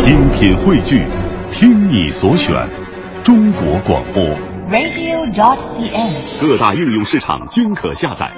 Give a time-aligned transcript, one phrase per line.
[0.00, 1.06] 精品汇聚，
[1.52, 2.54] 听你所选，
[3.22, 4.24] 中国广播。
[4.70, 6.40] radio.dot.cn，。
[6.40, 8.32] 各大应用市场均可下载。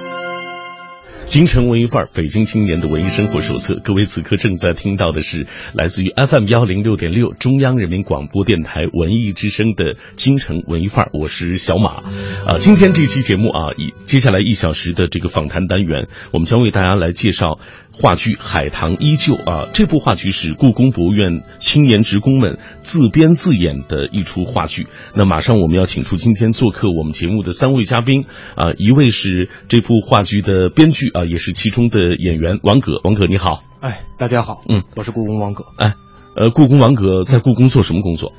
[1.25, 3.77] 京城文艺范儿，北京青年的文艺生活手册。
[3.85, 12.03] 各位此刻正在听到的是来自于 FM 幺零六点六中央人民广播电台文艺之声的京城文艺范儿，我是小马。
[12.44, 17.60] 啊，今天这期节目啊，以接下来一小时的这个访谈单元，我们将为大家来介绍
[18.02, 19.69] 话剧《海棠依旧》啊。
[19.73, 24.88] 这部话剧是故宫博物院青年职工们自编自演的一出话剧。
[25.15, 28.24] 那马上我们要请出今天做客我们节目的三位嘉宾
[28.57, 33.01] 啊，一位是这部话剧的编剧啊，也是其中的演员王葛。
[33.05, 35.65] 王葛你好，哎，大家好，嗯，我是故宫王葛。
[35.77, 35.95] 哎，
[36.34, 38.32] 呃，故宫王葛在故宫做什么工作？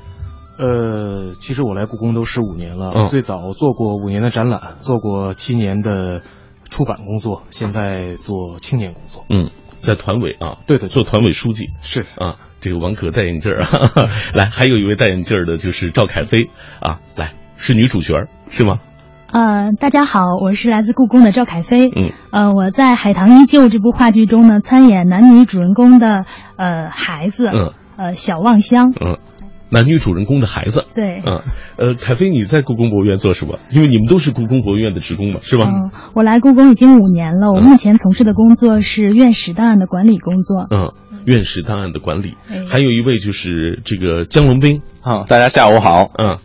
[0.57, 6.21] 呃，其实我来故宫都十五年了，嗯最早做过五年的展览，做过七年的
[6.73, 9.25] 出版工作，现在做青年工作。
[9.29, 12.35] 嗯，在团委啊，对对对做团委书记是啊。
[12.61, 18.13] 这个王可戴眼镜儿，哈 哈来，还有一位戴眼镜儿的就是赵凯飞啊，来是女主角
[18.49, 18.77] 是吗？
[19.31, 21.89] 呃，大家好，我是来自故宫的赵凯飞。
[21.89, 28.91] 嗯，呃，我在《海棠依旧》这部话剧中呢，参演男女主人公的呃孩子，嗯，呃小望乡。
[28.91, 29.17] 嗯，
[29.73, 30.85] 男女主人公的孩子。
[30.93, 31.41] 对，嗯，
[31.77, 33.57] 呃，凯飞，你在故宫博物院做什么？
[33.71, 35.65] 因为你们都是故宫博物院的职工嘛，是吧？
[35.65, 40.67] 嗯，我来故宫已经五年了，我嗯目前从事的工作是院士档案的管理工作。
[40.69, 40.93] 嗯，
[41.25, 44.81] 院士档案的管理，哎还有一位就是这个江龙斌。
[45.01, 46.11] 啊，大家下午好。
[46.17, 46.37] 嗯，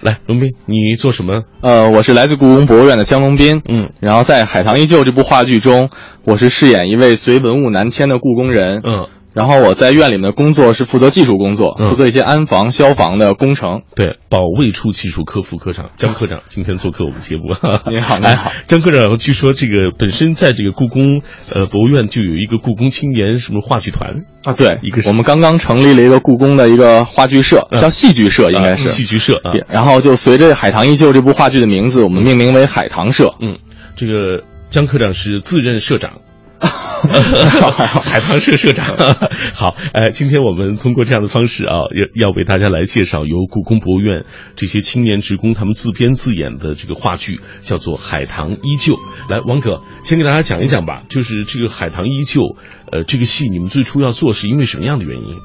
[0.00, 1.42] 来，龙斌，你做什么？
[1.60, 3.60] 呃，我是来自故宫博物院的江龙斌。
[3.68, 5.90] 嗯，然后在《海棠依旧》这部话剧中，
[6.24, 8.80] 我是饰演一位随文物南迁的故宫人。
[8.82, 13.82] 嗯，然后我在院里面的工作是负责技术工作，嗯负责一些安防、消防的工程。
[13.94, 17.44] 对，保卫处技术科副科长江科长今天做客我们节目。
[17.90, 21.22] 你好你好哎，江科长，据说这个本身在这个故宫
[21.52, 28.88] 呃博物院就有一个故宫青年什么话剧团啊，对，一个我们刚刚成立了一个故宫的一个话剧社，嗯叫戏剧社，应该是。
[28.88, 29.52] 啊戏剧社啊。
[29.68, 33.34] 然后就随着《海棠依旧》这部话剧的名字，我们命名为海棠社。
[33.40, 33.58] 嗯，
[33.96, 36.18] 这个江科长是自任社长。
[38.02, 38.86] 海棠社社长，
[39.54, 44.24] 好，哎，今天我们通过这样的方式啊，要要为大家来介绍由故宫博物院
[44.54, 48.94] 这些青年职工他们自编自演的这个话剧，叫做《海棠依旧》。
[49.28, 52.40] 来，王哥先给大家讲一讲吧，就是这个《海棠依旧》，
[52.90, 55.40] 呃，这个戏你们最初要做是因为什么样的原因？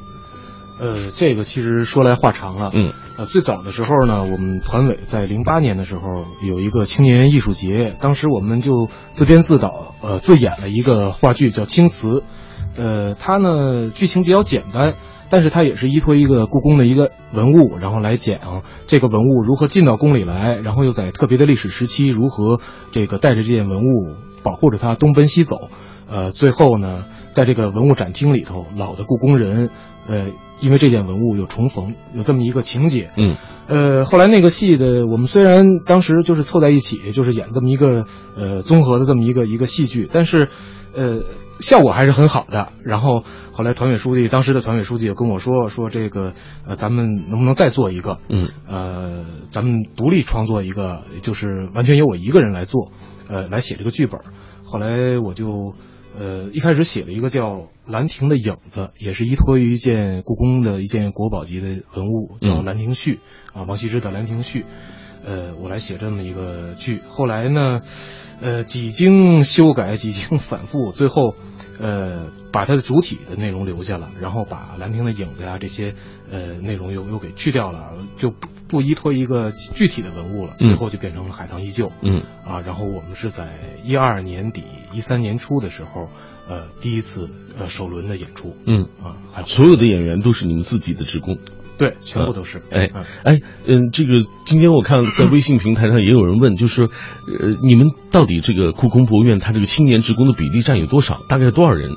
[0.80, 2.72] 呃，这个其实说来话长了。
[2.74, 12.08] 嗯，呃，最早的时候呢，我们团委在零八年的时候有一个青年艺术节，当时我们就自编自导，呃，自演了一个话剧叫《青瓷》。
[12.76, 14.94] 呃，它呢剧情比较简单，
[15.32, 18.38] 但是它也是依托一个故宫的一个文物，然后来讲
[18.86, 22.60] 这个文物如何进到宫里来，然后又在特别的历史时期如何
[22.92, 25.70] 这个带着这件文物保护着它东奔西走。
[26.08, 29.72] 呃，最后呢，在这个文物展厅里头，老的故宫人，
[30.08, 30.28] 呃，
[30.60, 33.12] 因为这件文物有重逢，有这么一个情节。
[33.18, 33.36] 嗯，
[33.68, 40.50] 呃，后来那个戏的，我们虽然当时就是凑在一起，就是演这么一个呃综合的这么一个一个戏剧，但是，
[40.96, 41.22] 呃，
[41.60, 42.72] 效果还是很好的。
[42.84, 46.34] 然后后来团委书记，当时的团委书记也跟我说，说这个
[46.66, 48.20] 呃，咱们能不能再做一个？
[48.30, 52.92] 嗯，呃，咱们独立创作一个，就是完全由我一个人来做，
[53.28, 54.22] 呃，来写这个剧本。
[54.64, 55.74] 后来我就。
[56.20, 57.56] 呃，一开始写了一个叫
[57.86, 63.20] 《兰亭的影子》，也是依托于一件故宫的一件国宝级的文物，叫《兰亭序》
[63.60, 64.62] 啊，王羲之的《兰亭序》。
[65.24, 67.02] 呃，我来写这么一个剧。
[67.08, 67.82] 后来呢，
[68.42, 71.36] 呃，几经修改，几经反复，最后，
[71.80, 75.94] 呃，把它的主体的内容留下了，然后把《兰亭的影子》呀这些
[76.32, 81.88] 呃内容又又给去掉了，就不不依托一个具体的文物了，嗯最后就变成了《海棠依旧》。
[82.02, 86.10] 嗯啊，然后我们是在一二年底、一三年初的时候，
[86.50, 91.38] 呃，第一次呃首轮的演出嗯，啊，还所有的演员都是你们自己的职工。
[91.78, 92.62] 对，全部都是。
[92.72, 96.90] 哎嗯哎，嗯，这个今天我看在 微信平台上也有人问，就是，呃，
[97.64, 101.22] 你们到底这个故宫博物院它这个青年职工的比例占有多少？
[101.30, 101.92] 大概多少人？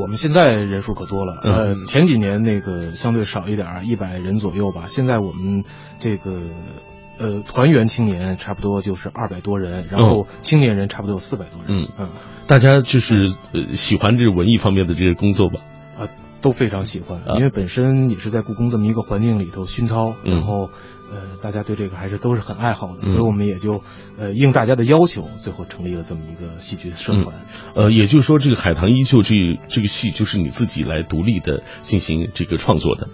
[0.00, 4.86] 我们现在人数可多了，嗯呃，前几年那个相对少一点儿，一百人左右吧。
[4.86, 5.62] 现在我们
[6.00, 6.40] 这个
[7.18, 11.84] 呃团员青年差不多就是二百多人，然后青年人差不多有四百多人。
[11.84, 12.08] 嗯嗯
[12.48, 15.60] 大家就是呃喜欢这个文艺方面的这个工作吧？
[16.46, 20.70] 啊，都非常喜欢，啊因为本身也是在故宫这么一个环境里头熏陶，嗯然后
[21.10, 23.82] 呃大家对这个还是都是很爱好的，嗯所以我们也就
[24.16, 27.34] 呃应大家的要求，最后成立了这么一个戏剧社团。
[27.74, 29.34] 呃，也就是说，这个《海棠依旧》这
[29.68, 33.08] 这个戏就是你自己来独立的进行这个创作的。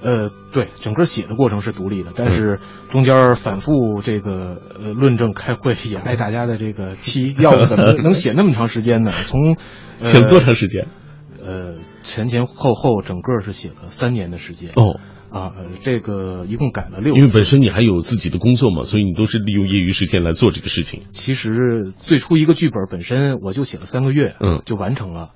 [0.00, 9.12] 呃，对，整个写的过程是独立的，嗯但是中间反复这个呃论证开会，也挨大家的这个批， 要不怎么能写那么长时间呢？
[9.24, 9.56] 从、
[9.98, 10.86] 呃、 写了多长时间？
[11.44, 11.76] 呃，
[12.08, 14.70] 前前后后整个是写了三年的时间。
[14.74, 14.98] 哦，
[15.30, 17.20] 啊，呃这个一共改了六次。
[17.20, 21.02] 因为本身你还有自己的工作嘛，所以你都是利用业余时间来做这个事情。
[21.12, 25.30] 其实最初一个剧本本身我就写了三个月，嗯就完成了。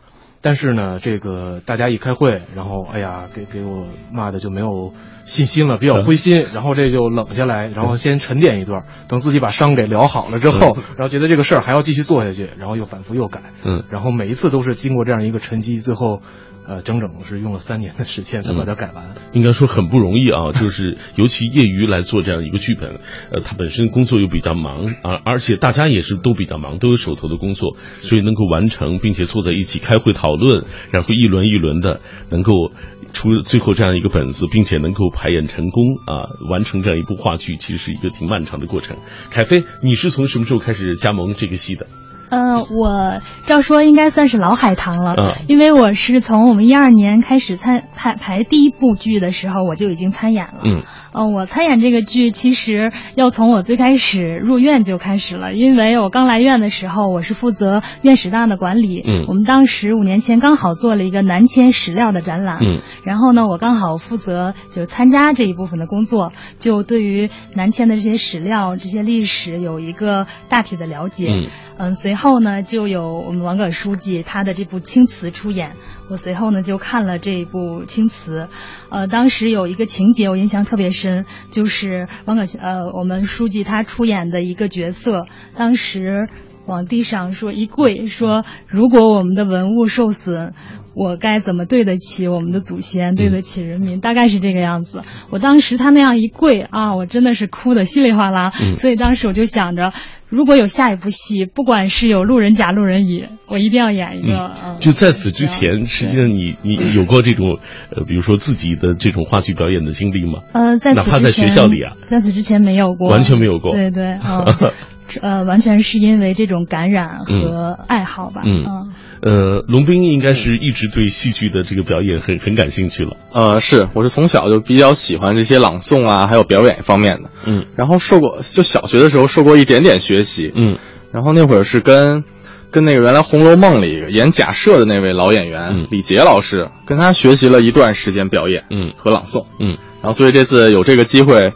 [0.44, 4.92] 但是呢，这个大家一开会，然后哎呀，给给我骂的就没有
[5.22, 16.22] 信心了，比较灰心，然后这就冷下来，然后先沉淀一段，等自己把伤给疗好了之后，然后觉得这个事儿还要继续做下去，然后又反复又改，嗯，然后每一次都是经过这样一个沉积，最后，
[16.66, 19.16] 呃，整整是用了三年的时间才把它改完。
[19.32, 23.00] 应该说很不容易啊， 就是尤其业余来做这样一个剧本，
[23.32, 32.00] 呃，他本身工作又比较忙啊，而且大家也是都比较忙，都有手头的工作，所以能够完成，并且坐在一起开会讨论，然后一轮一轮的
[32.30, 32.72] 能够
[33.12, 38.98] 出最后这样一个本子，并且能够排演成功啊，完成这样一部话剧，其实是一个挺漫长的过程。
[39.30, 41.86] 凯飞，你是从什么时候开始加盟这个戏的？
[42.32, 50.62] 呃，我照说应该算是老海棠了，嗯因为我是从我们一二年开始参排排第一部剧的时候，我就已经参演了。
[50.64, 50.82] 嗯，
[51.12, 59.04] 呃，我参演这个剧，其实要从我最开始入院就开始了，因为我刚来院的时候，我是负责院史档的管理。
[59.06, 62.56] 嗯我们当时五年前刚好做了一个南迁史料的展览。
[62.62, 71.26] 嗯，然后呢，我刚好负责就参加这一部分的工作，就对于南迁的这些史料、这些历史有一个大体的了解。
[71.28, 71.48] 嗯
[71.78, 75.72] 嗯，随后后呢，就有我们王葛书记他的这部《青瓷》出演，
[76.08, 78.44] 我随后呢就看了这一部《青瓷》，
[78.90, 85.26] 呃，当时有一个情节我印象特别深，就是王葛呃我们书记他出演的一个角色，
[85.56, 86.28] 当时
[86.66, 90.52] 往地上说一跪，说如果我们的文物受损，
[90.94, 95.02] 我该怎么对得起我们的祖先，对得起人民，大概是这个样子。
[95.30, 98.74] 我当时他那样一跪啊，我真的是哭的稀里哗啦，嗯。
[98.74, 99.92] 所以当时我就想着，
[100.28, 104.52] 如果有下一部戏，不管是有路人甲、路人乙，我一定要演一个。
[104.64, 107.58] 嗯，就在此之前，实际上你你有过这种
[107.96, 110.40] 呃，比如说自己的这种话剧表演的经历吗？
[110.52, 111.94] 呃，在此哪怕在之前，学校里啊。
[112.06, 113.74] 在此之前没有过，完全没有过。
[113.74, 114.72] 对对，嗯，
[115.20, 118.42] 呃，完全是因为这种感染和爱好吧。
[118.44, 118.92] 嗯嗯
[119.22, 123.16] 呃，龙斌应该是一直对戏剧的这个表演很很感兴趣了。
[123.32, 127.30] 呃，是，我是从小就比较喜欢这些朗诵啊，还有表演方面的。
[127.46, 130.52] 嗯然后受过，就小学的时候受过一点点学习。
[130.56, 130.78] 嗯
[131.12, 132.24] 然后那会儿是跟
[132.72, 139.46] 跟那个原来《红楼梦》里演贾赦的那位老演员、嗯李杰老师，跟他学习了一段时间表演嗯和朗诵。
[139.60, 141.52] 嗯，然后所以这次有这个机会，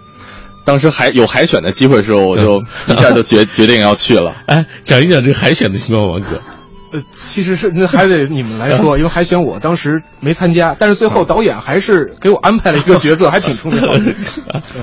[0.66, 4.34] 当时还有海选的机会的时候，我就一下就决决定要去了。
[4.46, 6.40] 哎，讲一讲这个海选的情况，王哥。
[6.92, 14.00] 呃，其实是那还得你们来说，因为海选我当时没参加，但是最后导演还是给我安排了一个角色， 还挺重要的。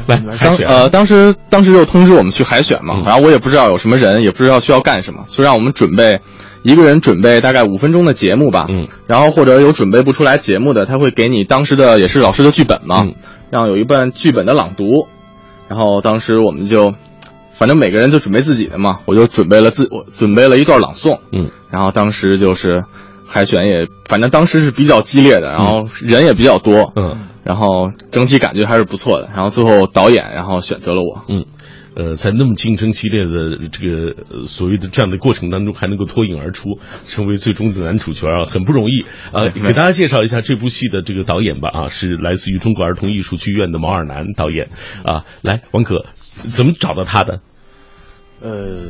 [0.07, 0.68] 来你们海选。
[0.68, 3.03] 呃，当时当时就通知我们去海选嘛，嗯。
[3.06, 6.19] 然后我也不知道有什么人，也不知道需要干什么，就让我们准备
[6.62, 13.15] 一个人准备大概五分钟的节目吧，嗯，然后或者有准备不出来节目的，他会给你当时的也是老师的剧本嘛，嗯。
[13.50, 15.07] 然后有一段剧本的朗读，
[15.68, 16.94] 然后当时我们就，
[17.54, 22.83] 反正每个人就准备自己的嘛，我就准备了自我准备了一段朗诵，嗯然后当时就是
[23.27, 29.30] 海选也，反正当时是比较激烈的，然后人也比较多，嗯然后整体感觉还是不错的。
[29.36, 31.45] 然后最后导演然后选择了我，嗯。
[31.95, 39.05] 呃，在那么竞争激烈的这个呃所谓的这样的过程当中，还能够脱颖而出，成为最终的男主角啊，很不容易。
[39.31, 44.69] 呃，给大家介绍一下这部戏的这个导演吧，啊，是来自于中国儿童艺术剧院的毛尔南导演
[45.03, 45.25] 啊。
[45.41, 46.05] 来，王可，
[46.50, 47.41] 怎么找到他的？
[48.41, 48.89] 呃，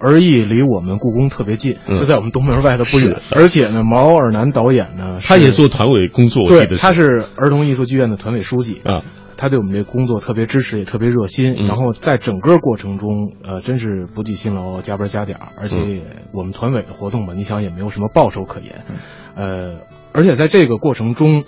[0.00, 3.34] 而艺离我们故宫特别近，嗯就在我们东门外的不远是。
[3.34, 9.02] 而且呢，毛尔南导演呢，他也做团委工作，我记对，得他是儿童艺术剧院的团委书记啊，
[9.44, 11.54] 他对我们这工作特别支持，也特别热心。
[11.58, 15.48] 嗯然后在整个过程中，呃，真是不计辛劳，加班加点儿。
[15.60, 16.00] 而且
[16.32, 18.86] 我们团委的活动嘛，你想也没有什么报酬可言，
[19.34, 19.80] 呃，
[20.14, 21.44] 而且在这个过程中，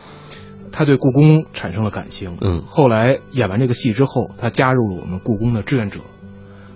[0.73, 2.37] 他对故宫产生了感情。
[2.43, 6.01] 嗯后来演完这个戏之后，他加入了我们故宫的志愿者，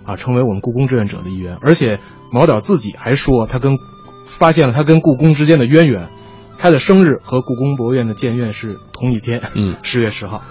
[0.06, 1.58] 啊，成为我们故宫志愿者的一员。
[1.60, 1.98] 而且
[2.32, 3.76] 毛导自己还说，他跟
[4.24, 6.08] 发现了他跟故宫之间的渊源。
[6.60, 10.42] 他的生日和故宫博物院的建院是同一天，嗯 十月十号。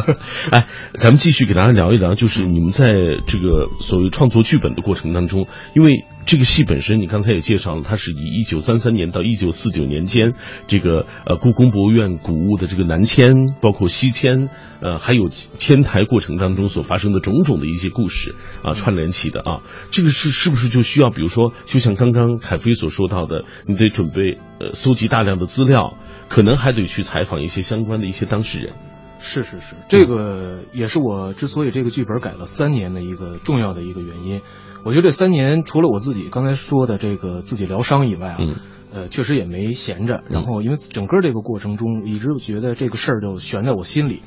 [0.50, 2.94] 哎，咱们继续给大家聊一聊，就是你们在
[3.26, 10.34] 这个所谓创作剧本的过程当中，因为这个戏本身，你刚才也介绍了，它是以一九三三年到一九四九年间，
[10.66, 13.32] 这个呃故宫博物院古物的这个南迁，
[13.62, 25.96] 包括西迁，呃，还有迁台过程当中所发生的种种的一些故事啊串联起的啊，这个是是不是就需要，比如说，就像刚刚凯飞所说到的，你得准备呃搜集大量的资料，
[26.28, 28.74] 可能还得去采访一些相关的一些当事人。
[29.20, 34.42] 是是是，这个也是我之所以这个剧本改了三年的一个重要的一个原因。
[34.84, 38.56] 我觉得这三年除了我自己刚才说的这个自己疗伤以外啊，嗯
[38.90, 40.24] 呃，确实也没闲着。
[40.30, 44.22] 然后因为整个这个过程中，一直觉得这个事儿就悬在我心里，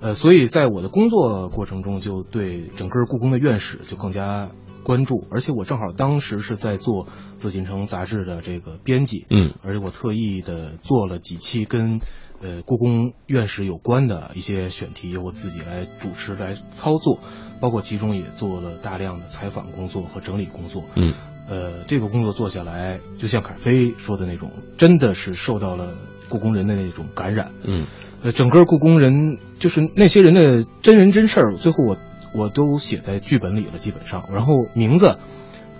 [0.00, 4.50] 呃，所以在我的工作过程中，就对整个故宫的院史就更加
[4.84, 5.26] 关注。
[5.30, 7.06] 而且我正好当时是在做
[7.38, 12.00] 《紫禁城》杂志的这个编辑，嗯，而且我特意的做了几期跟
[12.40, 17.18] 呃故宫院史有关的一些选题，由我自己来主持来操作，
[17.62, 21.14] 包括其中也做了大量的采访工作和整理工作，嗯。
[21.48, 25.96] 呃，这个工作做下来，就像凯飞说的那种，真的是受到了
[26.28, 27.50] 故宫人的那种感染。
[27.64, 27.84] 嗯，
[28.22, 31.96] 呃，整个故宫人就是那些人的真人真事儿，最后我
[32.32, 34.24] 我都写在剧本里了，基本上。
[34.32, 35.18] 然后名字，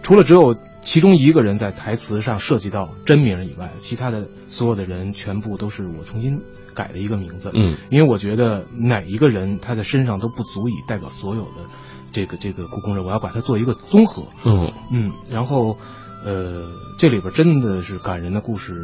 [0.03, 6.43] 除了只有其中一个人在台词上涉及到真名以外，其他的所有的人全部都是我重新
[6.75, 7.51] 改的一个名字。
[7.55, 11.67] 嗯，因为我觉得哪一个人他的身上都不足以代表所有的。
[12.13, 14.25] 这个这个故宫人，我要把它做一个综合。
[14.45, 15.79] 嗯嗯，然后，
[16.27, 18.75] 呃，这里边真的是感人的故事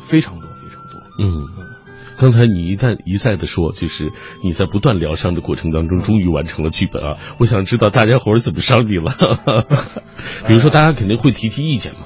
[0.00, 1.00] 非常多，非常多。
[1.20, 1.46] 嗯，
[2.18, 4.10] 刚才你一旦一再的说，就是
[4.42, 7.18] 你在不断疗伤的过程当中，终于完成了剧本啊！
[7.38, 9.14] 我想知道大家伙儿怎么伤你了？
[10.48, 12.00] 比如说，大家肯定会提提意见嘛，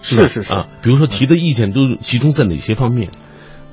[0.00, 0.66] 是是是啊。
[0.82, 3.10] 比如说提的意见都集中在哪些方面？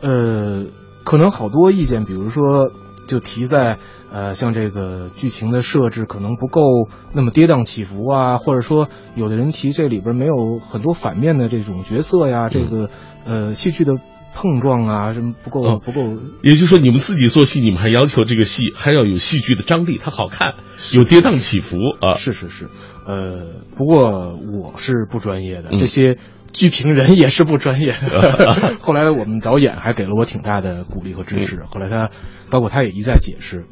[0.02, 0.66] 呃，
[1.10, 2.72] 可能好多意见，比如说
[3.08, 3.80] 就提在。
[4.12, 12.90] 呃，像这个剧情的设置可能不够那么跌宕起伏啊，或者说有的人提这里边没有很多反面的这种角色呀，这个
[13.24, 13.94] 呃戏剧的
[14.34, 16.18] 碰撞啊什么不够不够。
[16.42, 20.56] 也就是说，你们自己做戏，你们还要求这个戏还要有戏剧的张力，它好看，
[20.96, 22.18] 有跌宕起伏啊。
[22.18, 22.68] 是是是，
[23.06, 26.18] 呃，不过我是不专业的，这些
[26.54, 28.78] 剧评人也是不专业的。
[28.82, 32.10] 后来我们导演还给了我挺大的鼓励和支持，后来他
[32.50, 33.66] 包括他也一再解释。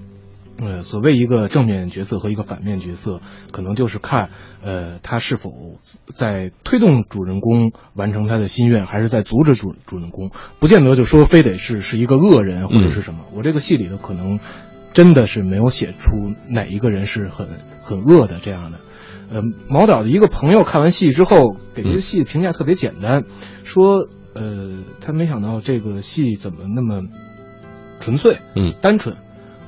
[0.59, 4.31] 呃，所谓一个正面角色和一个反面角色，可能就是看，
[4.63, 5.51] 呃，他是否
[6.11, 13.19] 在推动主人公完成他的心愿，还是在阻止主主人公，不见得就说非得是是一个恶人或者是什么。
[13.35, 14.39] 我这个戏里头可能
[14.93, 17.47] 真的是没有写出哪一个人是很
[17.83, 18.79] 很恶的这样的。
[19.29, 23.25] 呃，毛导的一个朋友看完戏之后，给这个戏评价特别简单，
[23.63, 27.03] 说，呃，他没想到这个戏怎么那么
[27.99, 29.15] 纯粹，嗯，单纯，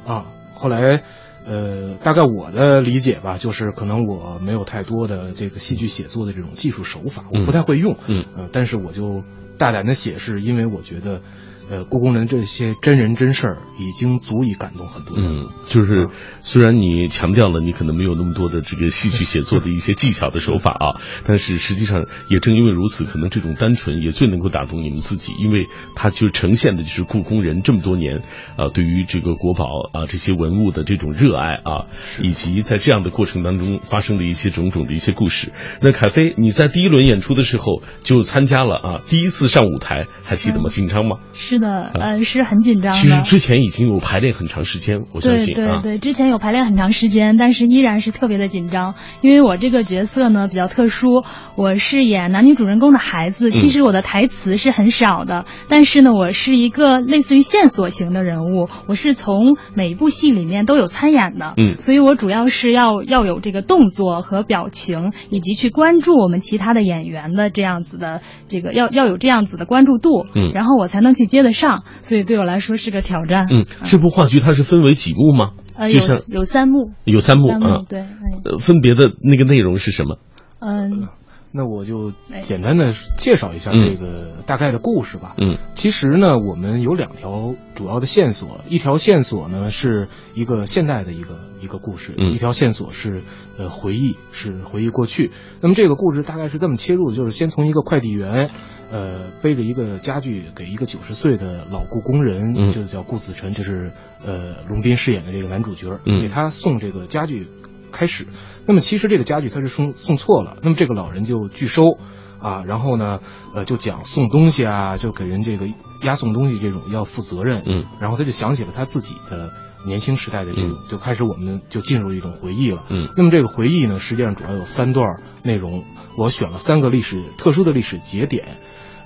[0.05, 0.25] 啊。
[0.53, 1.03] 后来，
[1.45, 9.23] 呃，大概我的理解吧，就是可能我没有太多的这个戏剧写作的这种技术手法，我不太会用，嗯，呃，但是我就
[9.57, 11.21] 大胆的写，是因为我觉得。
[11.69, 15.41] 呃，故宫人这些真人真事儿已经足以感动很多人。
[15.41, 16.09] 嗯，就是
[16.41, 28.23] 虽然你强调了你可能没有那么多的这个戏剧写作的一些技巧的手法啊，但是实际上也正因为如此，可能这种单纯也最能够打动你们自己，因为它就呈现的就是故宫人这么多年
[28.57, 31.85] 啊对于这个国宝啊这些文物的这种热爱啊，
[32.23, 35.51] 以及在这样的过程当中发生的一些种种的一些故事。
[35.81, 40.69] 那凯飞，你在第一轮演出的时候就参加了啊，第一次上舞台，还记得吗？
[40.69, 41.17] 紧张吗？
[41.35, 41.58] 是。
[41.59, 42.97] 的，呃，是很紧张的。
[42.97, 51.23] 其实之前已经有排练很长时间，我相信对对对，之前有排练很长时间，但是依然是特别的紧张，因为我这个角色呢比较特殊，
[51.55, 71.48] 我是演男女主人公的孩子，其实我的台词是很少的，但是呢，我是一个类似于线索型的人物，我是从每一部戏里面都有参演的，嗯，所以我主要是要要有这个动作和表情，以及去关注我们其他的演员的这样子的这个要要有这样子的关注度，嗯，然后我才能去接得。
[71.51, 73.47] 上，所以对我来说是个挑战。
[73.49, 75.51] 嗯，这部话剧它是分为几幕吗？
[75.75, 77.83] 呃，有有三幕，有三幕啊。
[77.87, 78.01] 对，
[78.45, 80.17] 呃，分别的那个内容是什么？
[80.59, 81.07] 嗯，
[81.51, 85.35] 那我就简单的介绍一下这个大概的故事吧。
[85.37, 93.21] 嗯，其实呢，我们有两条主要的线索，一条线索呢是一个现代的一个一个故事，一条线索是
[93.57, 95.31] 呃回忆，是回忆过去。
[95.61, 98.49] 那么这个故事大概是这么切入的，就是先从一个快递员。
[98.91, 103.91] 呃，背着一个家具给一个九十岁的老故宫人，就叫顾子辰，就是
[104.25, 107.47] 呃龙斌饰演的这个男主角，给他送这个家具
[107.91, 108.25] 开始。
[108.69, 111.97] 那么其实这个家具他是送送错了，那么这个老人就拒收
[112.39, 113.19] 啊，然后呢，
[113.55, 115.67] 呃，就讲送东西啊，就给人这个
[116.03, 119.49] 押送东西这种要负责任，嗯，然后他就想起了他自己的
[119.87, 125.83] 年轻时代的这种，就开始我们就进入一种回忆了，嗯，那么这个回忆呢，实际上主要有三段内容，
[126.15, 128.45] 我选了三个历史特殊的历史节点。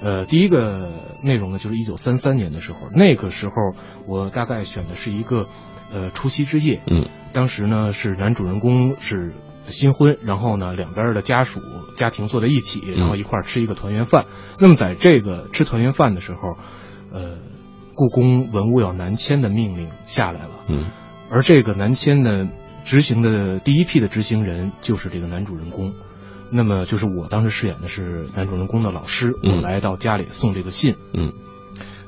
[0.01, 0.91] 呃，第一个
[1.23, 3.53] 内容呢，就是一九三三年的时候，那个时候
[4.05, 5.47] 我大概选的是一个，
[5.93, 6.81] 呃，除夕之夜。
[6.85, 9.31] 嗯，当时呢是男主人公是
[9.67, 11.61] 新婚，然后呢两边的家属
[11.95, 14.25] 家庭坐在一起，然后一块吃一个团圆饭。
[14.59, 16.57] 那么在这个吃团圆饭的时候，
[17.11, 17.37] 呃，
[17.95, 20.51] 故宫文物要南迁的命令下来了。
[20.67, 20.85] 嗯，
[21.29, 22.47] 而这个南迁的
[22.83, 25.93] 执行的第一批的执行人就是这个男主人公。
[26.51, 30.95] 那么就是我当时饰演的是男主人公的老师，嗯我来到家里送这个信。
[31.13, 31.33] 嗯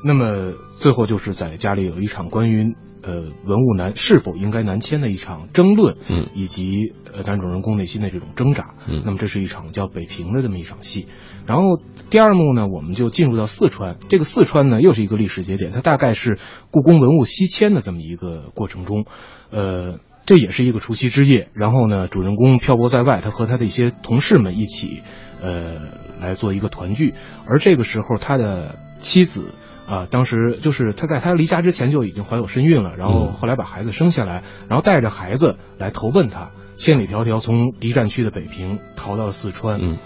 [0.04, 8.74] 那么最后就是在家里有一场关于呃文物南是否应该南迁的一场争论，嗯以及呃男主人公内心的这种挣扎。
[8.88, 11.08] 嗯那么这是一场叫北平的这么一场戏。
[11.46, 13.98] 然后第二幕呢，我们就进入到四川。
[14.10, 16.40] 这个四川呢，又是一个历史节点，它大概是
[16.72, 19.06] 故宫文物西迁的这么一个过程中，
[19.52, 20.00] 呃。
[20.28, 25.04] 这也是一个除夕之夜，然后呢，主人公漂泊在外，他和他的一些同事们一起，
[25.40, 25.76] 呃，
[26.20, 27.14] 来做一个团聚。
[27.46, 29.54] 而这个时候，他的妻子
[29.88, 33.34] 啊，当时就是他在他离家之前就已经怀有身孕了，然后嗯。
[33.34, 39.98] 后来把孩子生下来，然后带着孩子来投奔他，千里迢迢从敌占区的北平逃到了四川，嗯。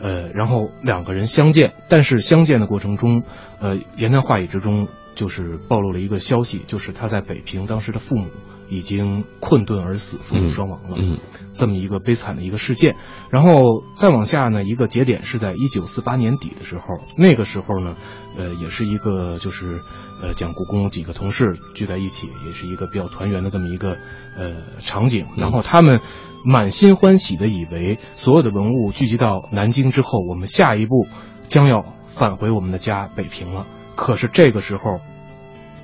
[0.00, 3.22] 呃，然后两个人相见，但是相见的过程中，
[3.60, 8.26] 呃，言谈话语之中就是暴露了一个消息，就是他在北平当时的父母
[8.72, 10.96] 已经困顿而死，父母双亡了。
[10.98, 11.18] 嗯
[11.54, 12.96] 这么一个悲惨的一个事件。
[13.28, 16.82] 然后再往下呢，一个节点是在一九四八年底的时候，
[17.14, 17.94] 那个时候呢，
[18.38, 19.82] 呃，也是一个就是
[20.22, 23.98] 呃讲故宫几个同事聚在一起，也是一个比较团圆的这么一个
[24.34, 25.26] 呃场景。
[25.36, 26.00] 然后他们
[26.42, 31.06] 满心欢喜的以为所有的文物聚集到南京之后，我们下一步
[31.48, 33.66] 将要返回我们的家北平了。
[33.94, 35.02] 可是这个时候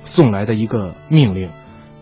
[0.03, 1.51] 送来的一个命令。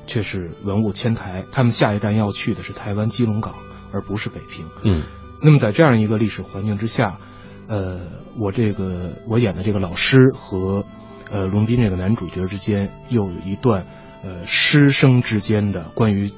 [0.08, 3.54] 却是文物迁台，他们下一站要去的是台湾基隆港，
[3.92, 4.66] 而不是北平。
[4.84, 5.04] 嗯
[5.40, 7.20] 那么在这样一个历史环境之下，
[7.68, 8.00] 呃，
[8.40, 10.84] 我这个我演的这个老师和
[11.30, 13.86] 呃龙斌这个男主角之间又有一段
[14.24, 16.32] 呃师生之间的关于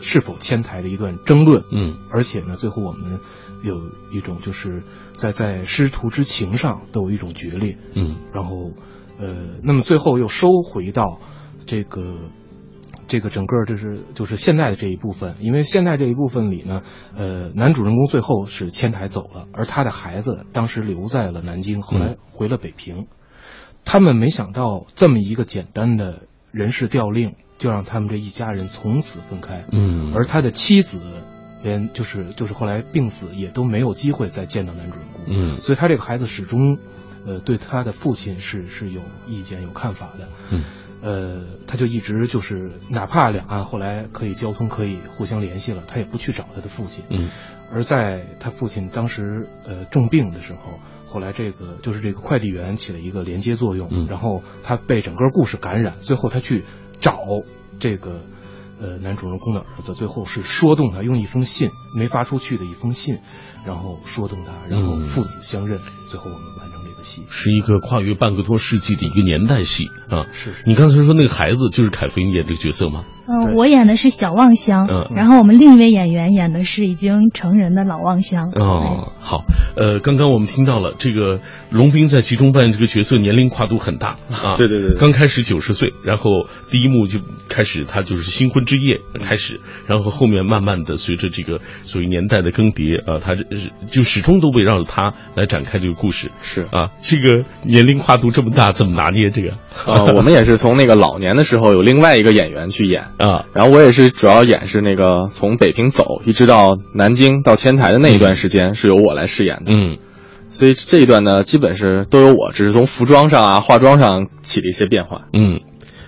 [0.00, 1.64] 是否迁台的一段争论。
[1.72, 3.18] 嗯而且呢，最后我们
[3.64, 3.74] 有
[4.12, 4.84] 一种就是
[5.16, 7.76] 在在师徒之情上都有一种决裂。
[7.94, 8.70] 嗯然后，
[9.18, 11.18] 呃，那么最后又收回到
[11.66, 12.16] 这个
[13.08, 16.82] 这个整个就是就是现在的这一部分，因为现在这一部分里呢，
[17.16, 23.06] 呃，男主人公最后是迁台走了，而他的孩子当时留在了南京，后来回了北平。
[23.84, 29.64] 他们没想到这么一个简单的人事调令，就让他们这一家人从此分开。
[29.70, 31.00] 嗯，而他的妻子
[31.62, 35.24] 连就是就是后来病死，也都没有机会再见到男主人公。
[35.28, 36.78] 嗯所以他这个孩子始终，
[37.24, 40.28] 呃，对他的父亲是是有意见、有看法的。
[40.50, 40.64] 嗯，
[41.06, 47.04] 呃，他就一直就是，哪怕两岸后来可以交通、可以互相联系了，他也不去找他的父亲。
[47.10, 47.28] 嗯。
[47.72, 54.06] 而在他父亲当时呃重病的时候，后来这个就是这个快递员起了一个连接作用，嗯。
[54.08, 56.64] 然后他被整个故事感染，最后他去
[57.00, 57.20] 找
[57.78, 58.22] 这个
[58.80, 63.20] 呃男主人公的儿子，最后是说动他用一封信没发出去的一封信，
[63.64, 65.04] 然后说动他，然后嗯。
[65.04, 65.78] 父子相认，
[66.10, 66.75] 最后我们完成
[67.28, 70.26] 是一个跨越半个多世纪的一个年代戏啊。
[70.32, 73.04] 是你刚才说那个孩子就是凯飞演这个角色吗？
[73.28, 78.50] 嗯、对我演的是小望乡，嗯然后我们另一位演员演的是已经成人的老望乡。
[78.54, 79.44] 哦，好，
[79.76, 84.56] 呃，刚刚我们听到了这个龙斌在其中扮演这个角色，年龄跨度很大 啊。
[84.56, 96.30] 对对对对刚开始九十岁，然后第一幕就开始他就是新婚之夜开始，然后后面慢慢的随着这个所谓年代的更迭啊，他是就始终都围绕着他来展开这个故事。
[96.42, 99.54] 是啊，这个年龄跨度这么大，怎么拿捏这个？
[99.86, 109.98] 呃，我们也是从那个老年的时候有另外一个演员去演，啊，然后我也是主要演是那个从北平走一直到南京到天台的那一段时间是由我来饰演的，嗯。
[110.48, 115.22] 所以这一段呢基本是都有我，只是从服装上啊、化妆上起了一些变化。
[115.32, 115.60] 嗯，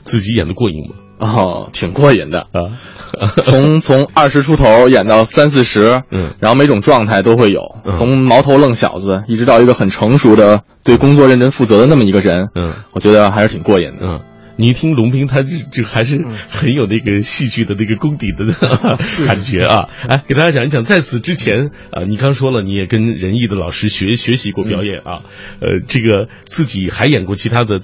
[0.05, 0.95] 自己演的过瘾吗？
[1.19, 2.79] 哦，挺过瘾的，啊，
[3.43, 6.35] 从从二十出头演到三四十，嗯。
[6.39, 7.93] 然后每种状态都会有，嗯。
[7.93, 12.73] 从毛头愣小子一直到一个很成熟的、对工作认真负责的那么一个人，嗯。
[12.93, 14.03] 我觉得还是挺过瘾的。
[14.03, 14.21] 嗯。
[14.59, 18.45] 你一听龙斌，他这这还是很有那个戏剧的那个功底的
[19.25, 19.89] 感觉啊！
[20.09, 25.23] 哎，给大家讲一讲，在此之前啊，你刚说了，你也跟仁义的老师学学习过表演啊，
[25.61, 27.81] 呃，这个自己还演过其他的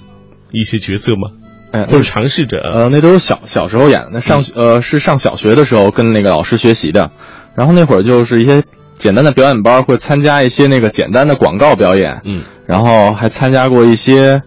[0.51, 1.31] 一些角色吗？
[1.71, 2.71] 哎或者尝试着啊？
[2.75, 7.11] 呃，那都是小小时候演的，那上呃是上小学的时候跟那个老师学习的，
[7.55, 8.63] 然后那会儿就是一些
[8.97, 12.43] 简单的表演班，会参加一些那个简单的广告表演，嗯。
[12.67, 14.41] 然后还参加过一些，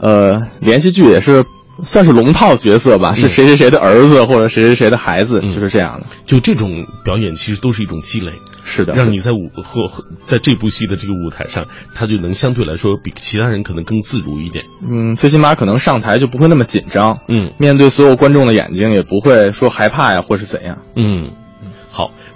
[0.00, 1.44] 呃，连续剧也是
[1.82, 6.06] 算是龙套角色吧，是谁谁谁的儿子或者谁谁谁的孩子，嗯就是这样的。
[6.26, 8.32] 就这种表演其实都是一种积累，
[8.64, 14.64] 是的，让你在舞或或在这部戏的这个舞台上，他就能相对来说比其他人可能更自如一点。
[14.86, 20.78] 嗯，最起码可能上台就不会那么紧张，嗯面对所有观众的眼睛也不会说害怕呀或是怎样。
[20.96, 21.39] 嗯，好，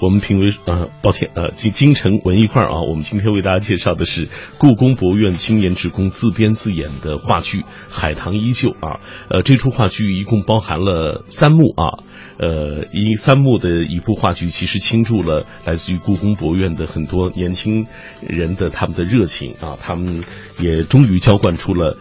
[0.00, 4.28] 我们评为呃，抱歉呃，京京城文艺范儿啊，我们今天为大家介绍的是
[4.58, 9.00] 故宫博物院青年职工自编自演的话剧《海棠依旧》啊。
[9.28, 12.04] 呃，这出话剧一共包含了三幕啊。
[12.36, 17.86] 呃，一三幕的一部话剧，其实倾注了来自于故宫博物院的很多年轻
[18.20, 20.24] 人的他们的热情啊，他们
[20.60, 21.96] 也终于浇灌出了。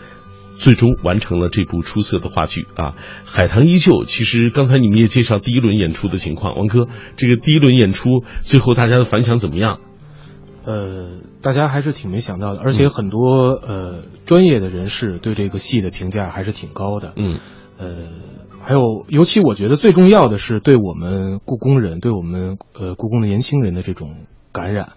[0.64, 2.96] 最终完成了这部出色的话剧啊！
[3.26, 4.06] 海棠依旧。
[4.06, 9.82] 其实刚才你们也介绍第一轮演出的情况，王哥，这个第一轮演出最后大家的反响怎么样？
[10.64, 17.12] 呃，大家还是挺没想到的，而且很多呃专业的人士对这个戏的评价还是挺高的。
[17.18, 17.40] 嗯，
[17.78, 17.88] 呃，
[18.62, 24.16] 还有，尤其我觉得最重要的是对我们故宫人，对我们呃故宫的年轻人的这种
[24.54, 24.94] 感染。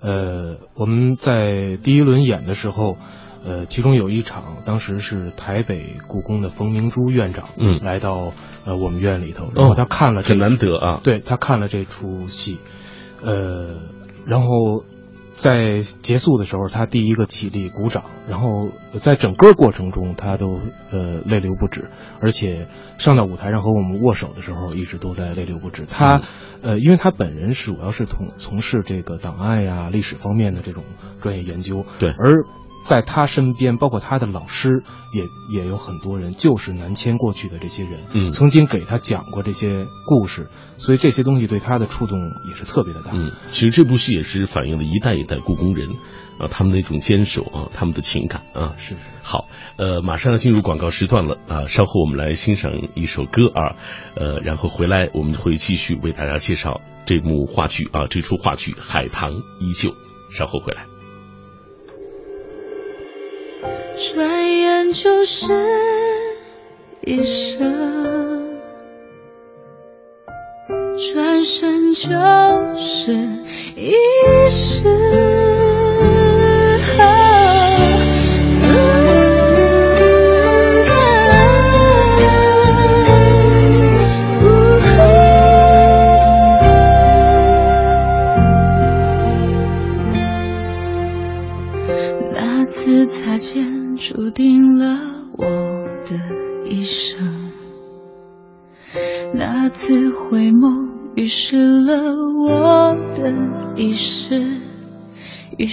[0.00, 2.96] 呃，我们在第一轮演的时候。
[3.42, 8.34] 呃，其中有一场，当时是台北故宫的冯明珠院长，嗯，来到
[8.66, 12.58] 呃我们院里头，然后他看了，很难得啊，对他看了这出戏，
[13.22, 13.76] 呃，
[14.26, 14.84] 然后
[15.32, 21.88] 在结束的时候，他第一个起立鼓掌，然后在整个过程中，他都呃泪流不止，
[22.20, 22.66] 而且
[22.98, 25.86] 上到舞台上和我们握手的时候，一直都在泪流不止。
[25.86, 26.20] 他
[26.60, 30.84] 呃，因为他本人主要是从从事这个档案呀、历史方面的这种
[31.22, 32.44] 专业研究，对，而。
[32.84, 43.12] 在他身边，包括他的老师，也也有很多人，就是南迁过去的这些人，嗯，曾经给他讲过这些故事，所以这些东西对他的触动也是特别的大。
[43.12, 45.90] 嗯，其实这部戏也是反映了一代一代故宫人
[46.38, 48.74] 啊，他们那种坚守啊，他们的情感啊。
[48.76, 53.76] 是好，呃，马上要进入广告时段了啊，稍后我们来欣赏一首歌啊，
[54.16, 59.90] 呃，然后回来我们会继续为大家介绍这幕话剧啊，这出话剧《海棠依旧》，
[60.30, 60.99] 稍后回来。
[63.96, 65.52] 转眼就是
[67.02, 68.58] 一生，
[71.12, 72.08] 转身就
[72.76, 73.12] 是
[73.76, 73.92] 一
[74.50, 75.39] 世。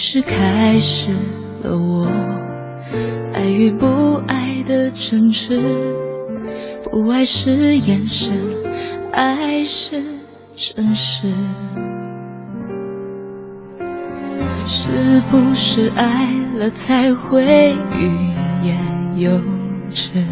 [0.10, 1.12] 是开始
[1.62, 2.08] 了我
[3.34, 5.62] 爱与不爱的争执。
[6.86, 8.34] 不爱是眼神，
[9.12, 10.02] 爱是
[10.56, 11.28] 真实。
[14.64, 18.08] 是不是爱了才会欲
[18.66, 19.42] 言又
[19.90, 20.24] 止？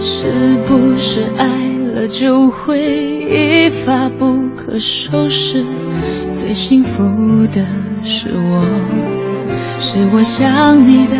[0.00, 1.46] 是不是爱
[1.92, 5.62] 了就会一发不可收拾？
[6.30, 7.02] 最幸福
[7.52, 7.66] 的
[8.02, 8.64] 是我，
[9.78, 11.16] 是我想你的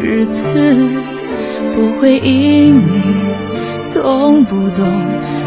[0.00, 0.88] 日子，
[1.74, 2.82] 不会因你
[3.92, 4.84] 懂不懂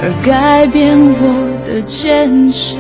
[0.02, 1.14] 而改变我
[1.66, 2.78] 的坚持。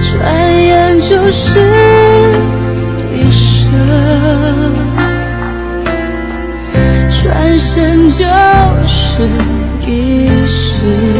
[0.00, 1.60] 转眼就是
[3.14, 3.68] 一生，
[7.22, 8.26] 转身就
[8.86, 9.28] 是
[9.86, 11.19] 一世。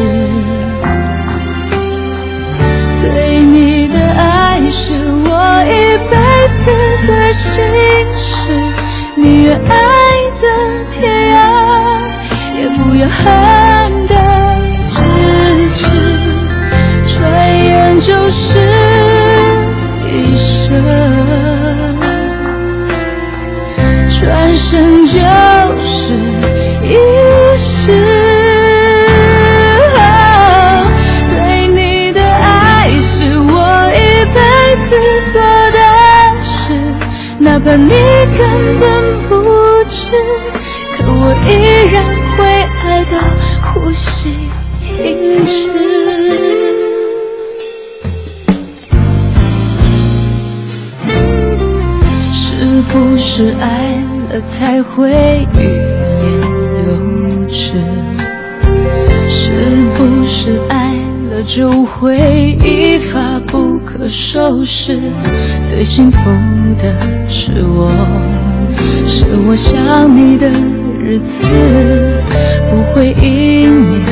[65.80, 66.30] 最幸福
[66.76, 66.94] 的
[67.26, 67.88] 是我，
[69.06, 72.22] 是我想你的日子，
[72.70, 74.04] 不会因你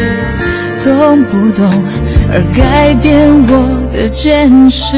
[0.83, 1.70] 懂不懂
[2.33, 4.96] 而改变我的坚持。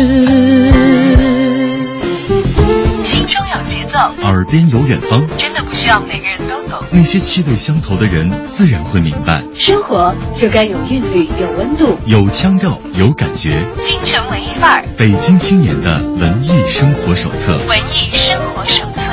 [3.02, 3.98] 心中有节奏。
[4.22, 6.78] 奏，耳边有远方，真的不需要每个人都懂。
[6.92, 9.42] 那些气味相投的人，自然会明白。
[9.56, 13.60] 生活就该有韵律，有温度，有腔调，有感觉。
[13.80, 17.56] 京城文艺范儿，北京青年的文艺生活手册。
[17.66, 19.10] 文艺生活手册。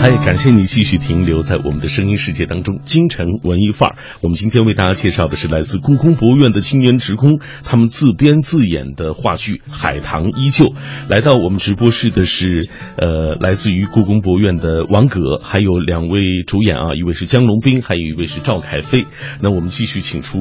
[0.00, 3.96] 嗨，感谢你继续停留在我们的声音世界当中，京城文艺范儿。
[4.22, 10.64] 我们今天为大家介绍的是来自故宫博物院的青年职工，他们自编自演的话剧《海棠依旧》。
[11.08, 19.04] 来到我们直播室的是，呃，来自于故宫博物院的王葛，还有两位主演啊，一位是江龙斌，还有一位是赵凯飞。
[19.42, 20.38] 那我们继续请出。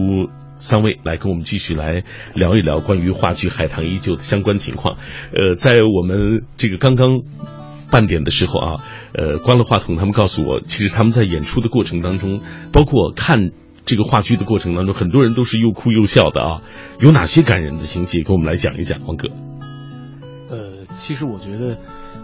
[0.64, 4.98] 三位来跟我们继续来聊一聊关于话剧《海棠依旧》的相关情况。
[5.34, 7.22] 呃，在我们这个刚刚
[7.92, 12.40] 半点的时候啊，呃，关了话筒，他们告诉我，其实他们在演出的过程当中，
[12.72, 13.52] 包括看
[13.86, 16.62] 这个话剧的过程当中，很多人都是又哭又笑的啊。
[17.00, 19.28] 有哪些感人的情节，跟我们来讲一讲，王哥？
[20.50, 21.78] 呃，其实我觉得。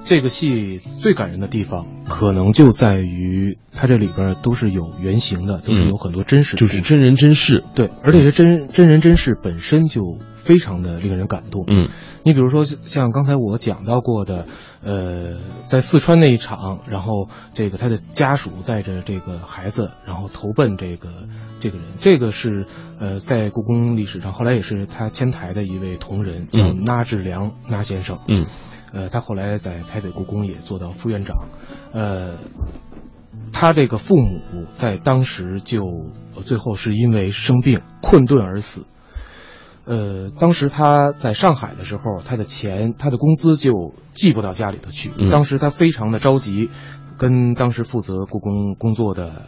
[0.09, 7.63] 这个戏最感人的地方，可能就在于它这里边都是有原型的，都是有很多真实的，就是真人真事。
[7.75, 11.63] 对，而且这真真人真事本身就非常的令人感动。
[11.67, 11.89] 嗯，
[12.23, 14.47] 你比如说像刚才我讲到过的，
[14.81, 21.09] 呃，在四川那一场，然后这个他的家属带着这个孩子，然后投奔这个
[21.59, 22.65] 这个人，这个是
[22.99, 28.17] 呃在故宫历史上后来也是他迁台的一位同仁，叫那志良那先生。
[28.27, 28.43] 嗯。
[28.91, 31.45] 呃，他后来在台北故宫也做到副院长，
[31.93, 32.37] 呃，
[33.53, 35.83] 他这个父母在当时就
[36.43, 38.85] 最后是因为生病困顿而死，
[39.85, 46.69] 呃，当时他在上海的时候，他的钱他的工资就寄不到家里头去，当时他非常的着急，
[47.17, 49.45] 跟当时负责故宫工作的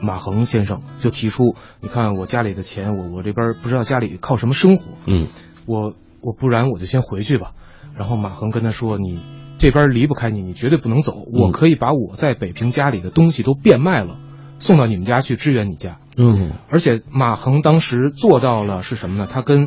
[0.00, 5.26] 马恒先生就提出，你看我家里的钱，我我这边不知道家里靠什么生活，嗯，
[5.66, 7.52] 我我不然我就先回去吧。
[7.96, 9.18] 然后马恒跟他说：“你
[9.58, 11.14] 这边离不开你，你绝对不能走。
[11.32, 14.20] 我可以把我在北平家里的东西都变卖了，
[14.60, 15.98] 送到你们家去支援你家。
[16.16, 19.26] 嗯，而且马恒当时做到了是什么呢？
[19.28, 19.66] 他跟，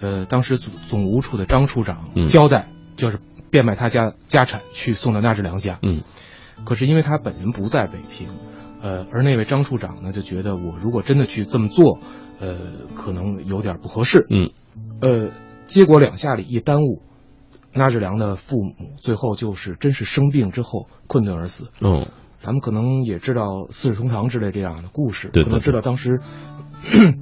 [0.00, 3.18] 呃，当时总总务处的张处长交代，就是
[3.50, 5.80] 变卖他家家产去送到纳志良家。
[5.82, 6.02] 嗯，
[6.64, 8.28] 可是因为他本人不在北平，
[8.80, 11.98] 呃，而那位张处长呢就觉得我如果真的去这么做，
[12.38, 12.58] 呃，
[12.94, 14.24] 可能有点不合适。
[14.30, 14.50] 嗯，
[15.00, 15.30] 呃，
[15.66, 17.02] 结果两下里一耽误。”
[17.74, 21.70] 那志良的父母最后就是真是生病之后困顿而死。
[21.80, 26.20] 嗯，咱们可能也知道四世同堂之类这样的故事，可能知道当时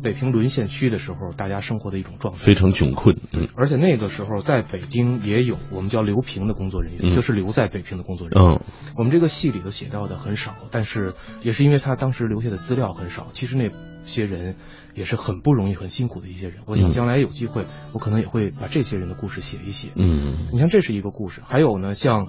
[0.03, 3.17] 北平沦陷区的时候，大家生活的一种状态，非常窘困。
[3.33, 8.55] 嗯，而且那个时候在北京也有我们叫留平的工作人员，就是留在北平的工作人员。
[8.55, 8.61] 嗯，
[8.97, 13.29] 我们这个戏里头写到的很少，但是也是因为他当时留下的资料很少。
[13.33, 13.71] 其实那
[14.03, 14.57] 些人。
[14.94, 16.62] 也是很不容易、很辛苦的一些人。
[16.66, 19.90] 我想将来有机会，我可能也会把这些人的故事写一写。
[19.96, 21.40] 嗯，你看，这是一个故事。
[21.44, 22.29] 还有呢，像，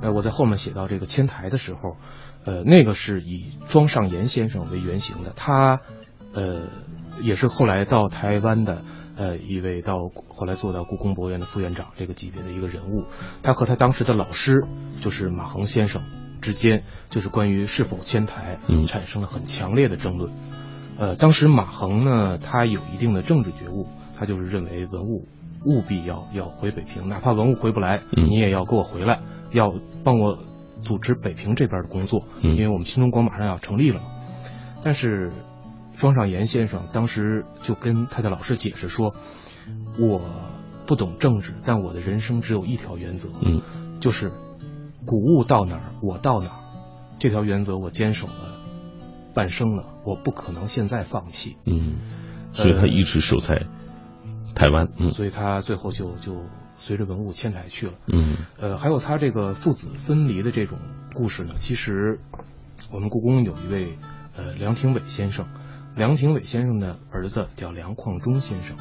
[0.00, 1.96] 呃，我在后面写到这个迁台的时候，
[2.44, 5.32] 呃，那个是以庄尚岩先生为原型的。
[5.34, 5.80] 他，
[6.32, 6.62] 呃，
[7.22, 8.82] 也是后来到台湾的，
[9.16, 13.06] 呃，一位到后来做到故宫博物院的副院长这个级别的一个人物。
[13.42, 14.66] 他和他当时的老师，
[15.02, 16.02] 就是马恒先生
[16.40, 20.30] 之间，就是关于是否迁台，产生了很强烈的争论。
[20.98, 25.28] 呃，当时马恒呢，他有一定的政治觉悟，他就是认为文物
[25.64, 29.20] 务必要要回北平，哪怕文物回不来，你也要给我回来，
[29.52, 30.38] 要帮我
[30.82, 34.06] 组织北平这边的工作，因为我们新中国马上要成立了嘛。
[34.82, 35.32] 但是
[35.96, 39.14] 庄尚岩先生当时就跟他的老师解释说，
[39.98, 40.20] 我
[40.86, 43.60] 不懂政治，但我的人生只有一条原则，嗯，
[44.00, 44.30] 就是
[45.04, 46.56] 古物到哪儿我到哪儿，
[47.18, 48.55] 这条原则我坚守了。
[49.36, 51.58] 半生了，我不可能现在放弃。
[51.66, 51.98] 嗯，
[52.54, 53.66] 所以他一直守在
[54.54, 54.88] 台湾。
[54.98, 56.46] 嗯，所以他最后就就
[56.78, 57.92] 随着文物迁台去了。
[58.06, 60.78] 嗯，呃，还有他这个父子分离的这种
[61.12, 62.18] 故事呢，其实
[62.90, 63.98] 我们故宫有一位
[64.34, 65.46] 呃梁廷伟先生，
[65.94, 68.78] 梁廷伟先生的儿子叫梁况忠先生，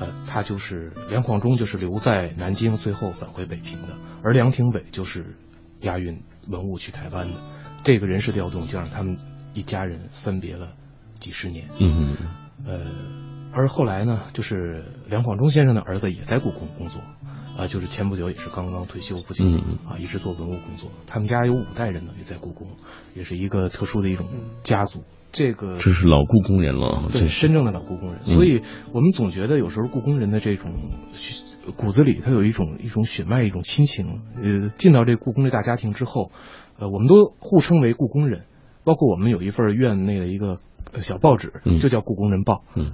[0.00, 5.36] 呃，他就是梁况忠就是留在南京，最后返回北平的，而梁廷伟就是
[5.82, 7.38] 押运文物去台湾的。
[7.84, 9.16] 这个人事调动就让他们。
[9.54, 10.72] 一家人分别了
[11.18, 12.16] 几十年，嗯，
[12.64, 12.86] 呃，
[13.52, 17.00] 而后来呢，就是梁广忠先生的儿子也在故宫工作，
[17.56, 19.44] 啊，就是前不久也是刚刚退休不久，
[19.86, 20.90] 啊，一直做文物工作。
[21.06, 22.66] 他们家有五代人呢，也在故宫，
[23.14, 24.26] 也是一个特殊的一种
[24.62, 25.04] 家族。
[25.30, 28.22] 这个这是老故宫人了，对，真正的老故宫人。
[28.22, 28.60] 所以
[28.92, 30.70] 我们总觉得有时候故宫人的这种
[31.76, 34.20] 骨子里，他有一种一种血脉，一种亲情。
[34.36, 36.30] 呃，进到这故宫这大家庭之后，
[36.78, 38.44] 呃，我们都互称为故宫人。
[38.84, 40.58] 包括我们有一份院内的一个
[41.00, 42.54] 小报纸，就叫《故宫人报》。
[42.74, 42.92] 嗯，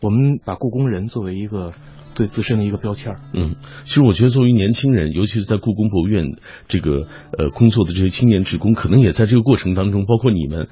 [0.00, 1.72] 我们把故宫人作为一个
[2.14, 3.20] 对自身的一个标签儿。
[3.32, 6.36] 嗯，其实我觉得作为年轻人，尤其是在故宫博物院
[6.68, 7.06] 这个
[7.38, 10.68] 呃工作的这些青年职工，可能也在这个过程当中，包括你们。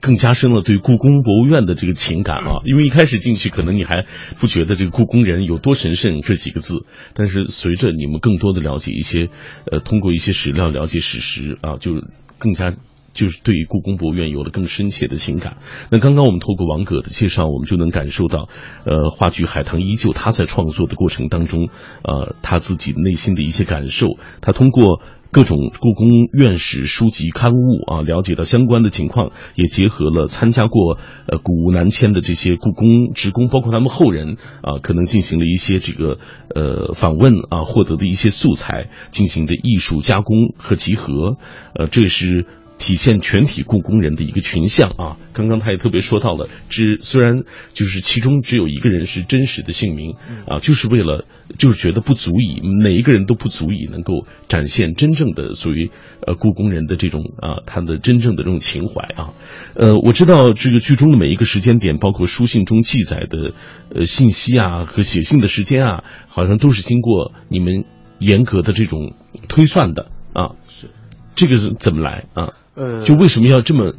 [0.00, 4.06] 更加深了对故宫博物院的这个情感啊，因为一开始进去，可能你还
[4.38, 9.30] 不觉得这个故宫人有多神圣这几个字，但是随着你们更多的了解一些，
[9.68, 12.04] 呃，通过一些史料了解史实啊，就
[12.38, 12.72] 更加
[13.14, 15.56] 就是对于故宫博物院有了更深切的情感。
[15.90, 18.48] 那刚刚我们透过王葛的介绍，我们就能感受到，
[18.84, 21.68] 呃，话剧《海棠依旧》他在创作的过程当中，
[22.02, 24.06] 呃，他自己内心的一些感受，
[24.40, 25.00] 他通过。
[25.32, 36.18] 各种故宫院史书籍刊物啊，了解到相关的情况，也结合了参加过呃古物南迁的这些故宫职工，包括他们后人啊，可能进行了一些这个
[36.52, 41.36] 呃访问啊，获得的一些素材，进行的艺术加工和集合，
[41.78, 42.46] 呃，这是。
[42.80, 45.18] 体现全体故宫人的一个群像啊！
[45.34, 47.42] 刚刚他也特别说到了，只虽然
[47.74, 50.16] 就是其中只有一个人是真实的姓名
[50.48, 51.26] 啊，就是为了
[51.58, 55.90] 就是觉得不足以，每一个人都不足以能够展现真正的属于
[56.26, 59.34] 呃故宫人的这种啊他的真正的这种情怀啊。
[59.74, 63.52] 呃，我知道这个剧中的每一个时间点，包括书信中记载的
[63.94, 67.84] 呃信息啊和写信的时间啊，好像都是经过你们
[68.18, 69.12] 严格的这种
[69.48, 70.56] 推算的啊。
[70.66, 70.88] 是，
[71.34, 72.54] 这个是怎么来啊？
[72.80, 73.94] 呃，就为什么要这么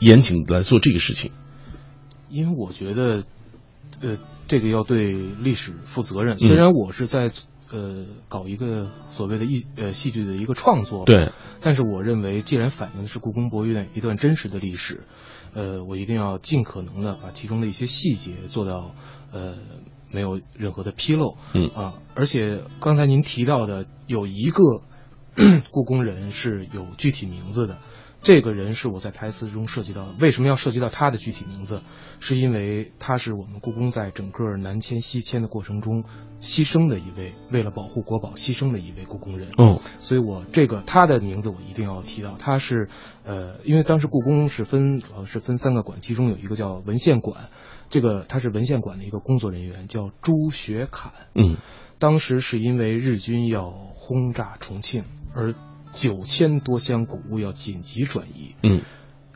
[0.00, 1.30] 严谨来做这个事情？
[2.28, 3.24] 因为我觉得，
[4.00, 6.36] 呃，这个要对历史负责任。
[6.36, 7.30] 虽然我是在
[7.70, 15.04] 呃搞一个所谓的艺呃戏剧的一个创作，对，但是我认为，既然反映的是故宫博物院一段真实的历史，
[15.54, 18.96] 呃，我一定要尽可能的把其中的一些细节做到
[19.32, 19.54] 呃
[20.10, 21.36] 没有任何的纰漏。
[21.54, 24.82] 嗯啊，而且刚才您提到的有一个
[25.70, 27.78] 故宫人是有具体名字的。
[28.20, 31.82] 这个人是我在台词中涉及到的，为什么要涉及到他的具体名字？
[32.20, 36.04] 是因为他是我们故宫在整个南迁西迁的过程中
[36.40, 39.48] 牺牲的一位，为了保护国宝牺牲的一位故宫人。
[39.56, 42.36] 哦，所以我这个他的名字我一定要提到。
[42.36, 42.88] 他是，
[43.24, 47.48] 呃，因为当时故宫是分主要是分三个馆，其中有一个叫文献馆，
[47.88, 51.12] 这个他是文献馆的一个工作人员，叫朱学侃。
[51.34, 51.56] 嗯，
[52.00, 55.04] 当时是因为日军要轰炸重庆
[55.34, 55.54] 而。
[55.98, 58.82] 九千多箱谷物要紧急转移，嗯，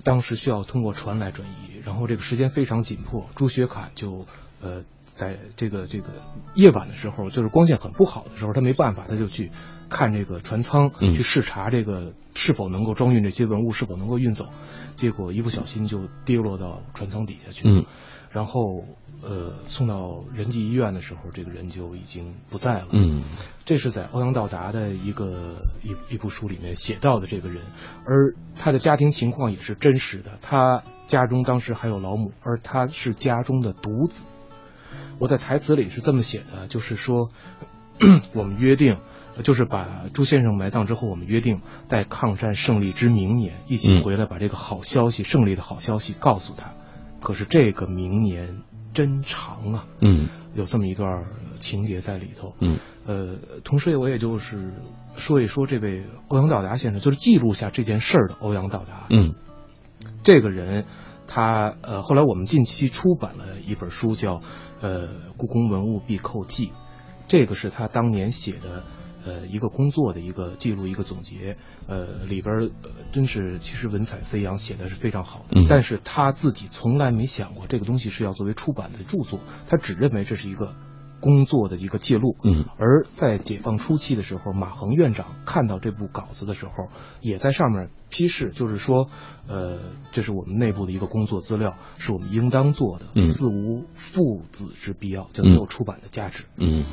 [0.05, 4.27] 当时需要通过船来转移，然后这个时间非常紧迫，朱学侃就
[4.61, 6.11] 呃在这个这个
[6.55, 9.51] 夜晚的时候，就是光线很不好的时候，他没办法，他就去
[9.89, 14.47] 看这个船舱，去视察这个是否能够装运这些文物，是否能够运走，
[14.95, 17.87] 结果一不小心就跌落到船舱底下去了，
[18.33, 18.85] 然后。
[19.25, 22.89] 呃，送到仁济医院的时候，这个人就已经不在了。
[22.91, 23.23] 嗯，
[23.65, 27.63] 这是在欧阳道达的一个一一部书里面写到的这个人，
[28.05, 30.33] 而他的家庭情况也是真实的。
[30.43, 34.25] 他家中当时还有老母，而他是家中的独子。
[35.21, 37.31] 我在台词里是这么写的，就是说，
[38.35, 38.99] 我们约定，
[39.45, 46.73] 就是把朱先生埋葬之后，我们约定在抗战胜利之明年一起回来，把这个好消息、胜利的好消息告诉他。
[47.23, 48.63] 可是这个明年。
[48.95, 51.25] 真长啊，嗯，有这么一段
[51.61, 54.75] 情节在里头，嗯，呃，同时我也就是
[55.17, 59.35] 说一说这位欧阳道达先生，就是记录下这件事儿的欧阳道达，嗯，
[60.23, 60.85] 这个人，
[61.27, 64.37] 他呃，后来我们近期出版了一本书，叫
[64.83, 65.09] 《呃
[65.39, 66.67] 故宫文物必扣记》，
[67.29, 68.85] 这个是他当年写的。
[69.25, 71.57] 呃，一个工作的一个记录，一个总结，
[71.87, 75.61] 呃，里边呃真是其实文采飞扬，写的是非常好的。
[75.61, 75.67] 嗯。
[75.69, 80.75] 但是他自己从来没想过这个东西是要作为出版的著作，他只认为这是一个
[81.21, 82.37] 工作的一个记录。
[82.43, 82.65] 嗯。
[82.79, 86.73] 而在解放初期的时候，马恒院长看到这部稿子的时候，
[87.21, 89.09] 也在上面批示，就是说，
[89.47, 89.79] 呃，
[90.11, 96.45] 这是我们内部的一个工作资料，是我们应当做的，似无父子之必要，就没有出版的价值。
[96.57, 96.85] 嗯。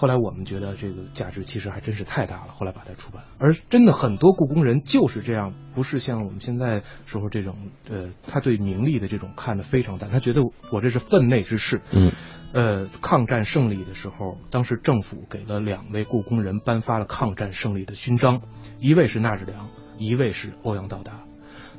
[0.00, 3.22] 后来我们觉得这个价值其实还真是太大了，后来把它出版。
[3.36, 7.54] 而真的很多故宫人就是这样，不是像我们现在时候这种，
[7.90, 10.40] 呃，他对名利的这种看得非常淡，他觉得
[10.72, 11.82] 我这是分内之事。
[11.92, 12.12] 嗯，
[12.54, 18.40] 呃，抗战胜利的时候，当时政府给了两位故宫人颁发了抗战胜利的勋章，
[18.78, 21.24] 一位是纳志良，一位是欧阳道达。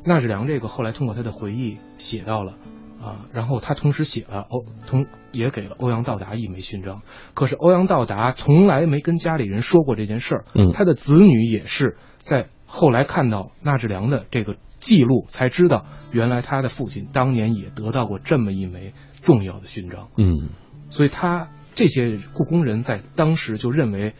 [0.05, 2.53] 纳志良这个后来通过他的回忆写到了。
[3.01, 7.01] 啊，然后他同时写了欧，同也给了欧阳道达一枚勋章。
[7.33, 10.45] 可是欧阳道达从来没跟家里人说过这件事儿。
[10.53, 20.09] 嗯，他的子女也是在后来看到纳智良的这个记录，才知道原来他的父亲当年也得到过这么一枚重要的勋章。
[20.17, 20.49] 嗯，
[20.91, 24.13] 所以他这些故宫人在当时就认为，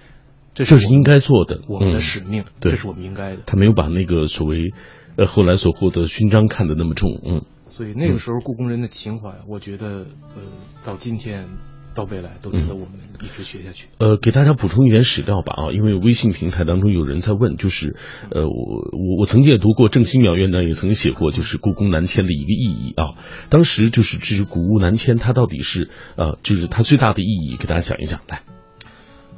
[0.55, 3.43] 这是应该做的，我们的使命，这是我们应该的。
[3.45, 4.73] 他没有把那个所谓
[5.17, 7.11] 呃后来所获得勋章看得那么重。
[7.23, 7.45] 嗯。
[7.71, 10.05] 所以那个时候故宫人的情怀，我觉得，
[10.35, 10.41] 呃，
[10.83, 11.47] 到今天
[11.95, 13.87] 到未来都值得我们一直学下去。
[13.97, 17.95] 呃，给大家补充一点史料吧啊，因为微信平台当中有人在问，就是
[18.29, 18.49] 呃，我
[18.91, 23.15] 我我曾经也读过郑新淼院长也曾经写过，就是故宫南迁的一个意义啊。
[23.49, 28.41] 当时就是至于古物南迁，它到底是呃，就是它最大的意义，给大家讲一讲来。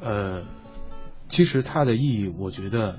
[0.02, 0.42] 呃，
[1.28, 2.98] 其实它的意义，我觉得，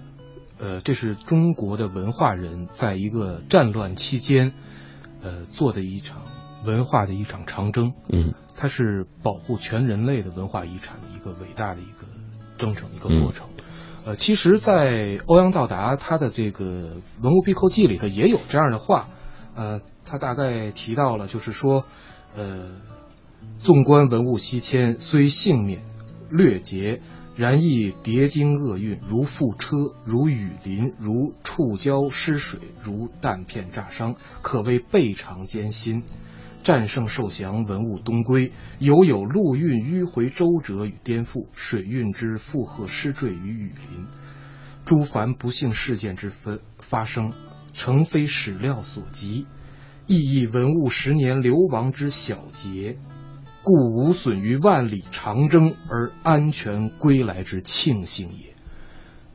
[0.59, 4.53] 呃，这是中国的文化人在一个战乱期间，
[5.25, 6.21] 呃，做的一场
[6.65, 7.93] 文化的一场长征。
[8.13, 12.05] 嗯，它是保护全人类的文化遗产的一个伟大的一个
[12.59, 13.47] 征程，一个过程。
[14.05, 16.65] 呃，其实，在欧阳道达他的这个
[17.23, 19.09] 《文物闭扣记》里头也有这样的话，
[19.55, 21.85] 呃，他大概提到了，就是说，
[22.37, 22.69] 呃，
[23.57, 25.81] 纵观文物西迁，虽幸免
[26.29, 27.01] 略竭，
[27.35, 29.75] 然亦叠经厄运，如覆车，
[30.05, 36.03] 如雨淋，如触礁失水，如弹片炸伤，可谓倍尝艰辛。
[36.63, 44.07] 战胜受降，文物东归，犹有陆运迂回周折与颠覆，水运之负荷失坠与雨淋，
[44.85, 47.33] 诸凡不幸事件之分发生，
[47.73, 49.45] 诚非史料所及，
[50.07, 52.97] 亦以文物十年流亡之小节，
[53.65, 58.55] 故无损于万里长征而安全归来之庆幸也。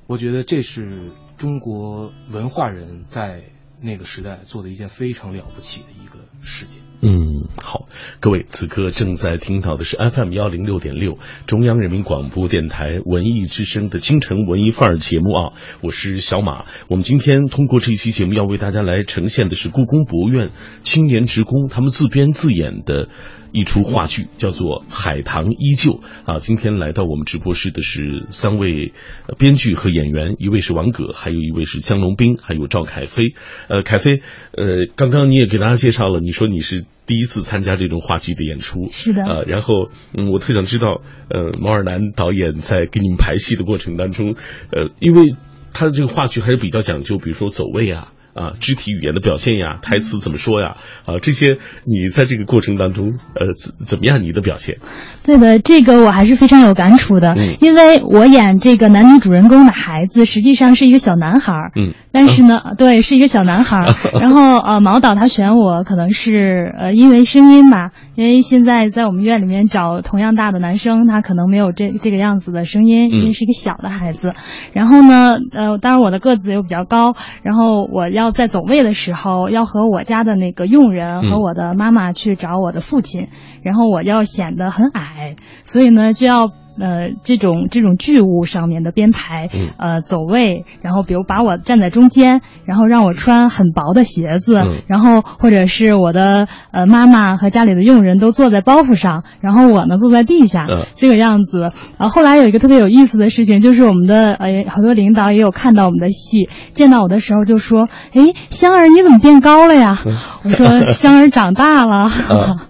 [0.07, 3.43] 我觉得这是中国文化人在
[3.83, 6.83] 那个时代做的一件非常了不起的一个事件。
[7.03, 7.89] 嗯，好，
[8.21, 16.67] 各位，此刻正在听到的是 FM 幺零六点六中央人民广播电台文艺之声的京城文艺范儿节目啊，我是小马。
[16.89, 20.51] 我们今天通过这一期节目要为大家来呈现的是故宫博物院
[20.83, 23.09] 青年职工他们自编自演的
[23.53, 25.93] 一出话剧，叫做《海棠依旧》
[26.25, 26.37] 啊。
[26.39, 28.93] 今天来到我们直播室的是三位
[29.39, 33.35] 编剧和演员，一位是王葛，还有一位是江龙斌，还有赵凯飞。
[33.71, 34.21] 呃，凯飞，
[34.53, 36.85] 呃，刚刚你也给大家介绍了，你说你是。
[37.07, 44.37] 第一次参加这种话剧的演出，是的，呃，然后，嗯，我特想知道，呃，毛尔南导演在给你们排戏的过程当中，
[44.71, 45.35] 呃，因为
[45.73, 48.13] 他的这个话剧还是比较讲究，比如说走位啊。
[48.35, 50.77] 啊，肢体语言的表现呀，台词怎么说呀？
[51.07, 54.23] 啊，这些你在这个过程当中，呃，怎怎么样？
[54.23, 54.77] 你的表现？
[55.25, 63.95] 对的，这个我还是非常有感触的，嗯因为我演这个男女主人公的孩子实际上是一个小男孩儿，嗯，但是呢，对，是一个小男孩儿。
[64.21, 74.35] 然后呃，毛导他选我，可能是呃因为声音吧，因为现在在我们院里面找同样大的男生，他可能没有这这个样子的声音，因为是一个小的孩子。
[74.73, 83.29] 然后呢，呃，当然我的个子又比较高，然后我要在走位的时候，要和我家的那个佣人嗯和我的妈妈去找我的父亲，
[83.63, 86.51] 然后我要显得很矮，所以呢就要。
[86.81, 101.61] 呃，这种这种剧务上面的编排，嗯呃，走位，然后比如把我站在中间，然后让我穿很薄的鞋子，嗯然后或者是我的呃妈妈和家里的佣人都坐在包袱上，然后我呢坐在地下，嗯这个样子。
[101.99, 109.99] 然后后来有一个特别有意思的事情，就是我们的呃好多领导也有看到我们的戏，见到我的时候就说：“哎，香儿你怎么变高了呀？”
[110.45, 112.09] 我说：“香儿长大了。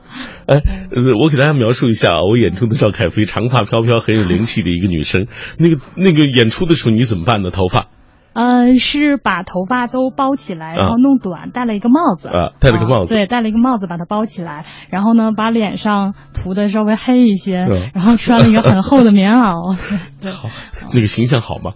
[0.56, 5.26] 呃，我给大家描述一下啊，我眼中的赵凯飞，长发飘飘，很有灵气的一个女生。
[5.58, 7.50] 那个那个演出的时候你怎么办呢？
[7.50, 7.88] 头发
[8.32, 12.28] 嗯，是把头发都包起来，然后弄短，戴了一个帽子。
[12.28, 19.76] 啊，戴了个帽子，啊对，戴了一个帽子把它包起来，然后呢，把脸上涂的稍微黑一些，嗯然后穿了一个很厚的棉袄。
[20.22, 20.48] 对，好，
[20.92, 21.72] 那个形象好吗？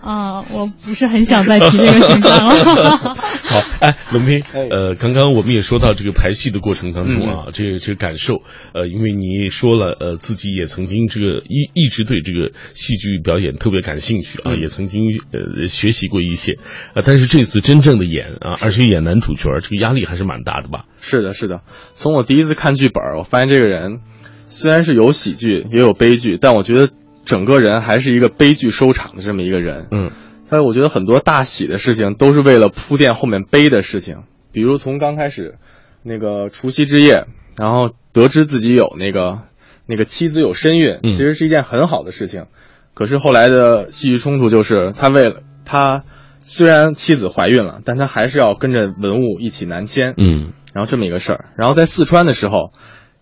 [0.00, 2.54] 啊、我不是很想再提这个形象了。
[3.48, 8.42] 好，哎，龙斌，哎呃，刚刚我们也说到这个排戏的过程当中嗯啊，这个这个感受，
[8.74, 16.58] 呃，因为你说了，呃，自己也曾经这个一一直对这个戏剧表演特别感兴趣啊，嗯也曾经呃学习过一些，
[16.94, 20.84] 呃，但是这次真正的演啊，而且演男主角，这个压力还是蛮大的吧？
[21.00, 21.60] 是的，是的。
[21.94, 24.00] 从我第一次看剧本，我发现这个人
[24.46, 26.90] 虽然是有喜剧也有悲剧，但我觉得
[27.28, 29.86] 整个人还是一个悲剧收场的这么一个人。
[29.90, 30.10] 嗯
[30.50, 35.56] 但是我觉得很多大喜的事情都是为了铺垫后面悲的事情，比如从刚开始
[36.02, 37.26] 那个除夕之夜，
[37.58, 39.40] 然后得知自己有那个
[39.86, 42.46] 那个妻子有身孕，嗯其实是一件很好的事情。
[42.94, 46.04] 可是后来的戏剧冲突就是他为了他
[46.40, 50.14] 虽然妻子怀孕了，但他还是要跟着文物一起南迁。
[50.16, 51.44] 嗯然后这么一个事儿。
[51.56, 52.72] 然后在四川的时候，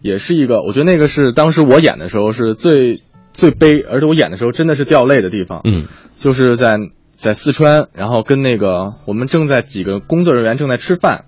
[0.01, 3.03] 也是一个，我觉得那个是当时我演的时候是最
[3.37, 6.77] 最悲，而且我演的时候真的是掉泪的地方，嗯就是在
[7.15, 11.25] 在四川，然后跟那个我们正在几个工作人员正在吃饭，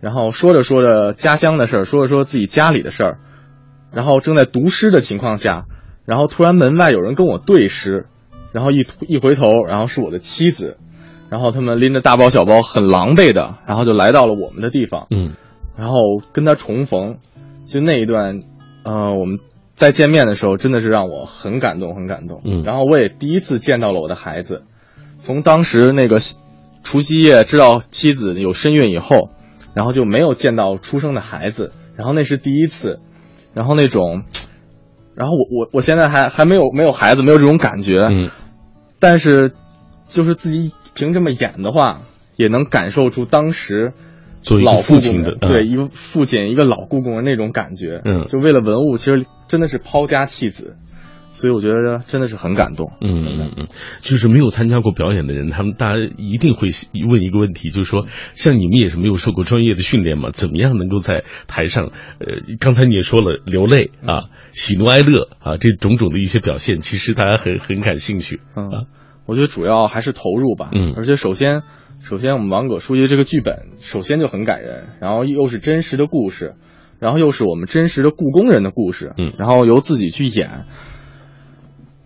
[0.00, 3.18] 然后说着说着家乡的事儿，说着说自己家里的事儿，
[3.92, 5.66] 然后正在读诗的情况下，
[6.06, 8.06] 然后突然门外有人跟我对诗，
[8.52, 10.78] 然后一一回头，然后是我的妻子。
[11.30, 15.06] 然后他们拎着大包小包，很狼狈的，然后就来到了我们的地方。
[15.10, 15.34] 嗯
[15.78, 15.94] 然后
[16.32, 17.18] 跟他重逢，
[17.66, 18.42] 就那一段，
[18.82, 19.38] 呃，我们
[19.80, 22.42] 再见面的时候，真的是让我很感动，很感动。
[22.44, 22.64] 嗯。
[22.64, 24.60] 然后我也第一次见到了我的孩子，
[25.16, 26.18] 从当时那个
[26.82, 29.30] 除夕夜知道妻子有身孕以后，
[29.72, 32.98] 然后就没有见到出生的孩子，然后那是第一次，
[33.54, 34.24] 然后那种，
[35.14, 38.30] 然后我我我现在还还没有没有孩子，没有这种感觉，嗯。
[38.98, 39.54] 但是
[40.04, 41.96] 就是自己凭这么演的话，
[42.36, 43.94] 也能感受出当时
[44.42, 50.76] 作为一个老父亲的对嗯一个父亲一个老故宫的那种感觉，嗯就为了文物，其实真的是抛家弃子，
[51.32, 52.90] 所以我觉得真的是很感动。
[53.00, 53.66] 嗯嗯嗯，
[54.00, 56.68] 就是没有参加过表演的人，他们大家一定会
[57.08, 68.40] 问一个问题，就是说，像你们也是没有受过专业的训练嘛，怎么样能够在台上，呃，刚才你也说了，流泪啊，喜怒哀乐啊，这种种的一些表现，其实大家很很感兴趣。
[68.56, 68.82] 嗯啊，
[69.26, 70.70] 我觉得主要还是投入吧。
[70.72, 71.62] 嗯而且首先，
[72.02, 76.54] 首先我们王葛书记这个剧本首先就很感人，然后又是真实的故事，
[76.98, 80.64] 然后又是我们真实的故宫人的故事，嗯然后由自己去演。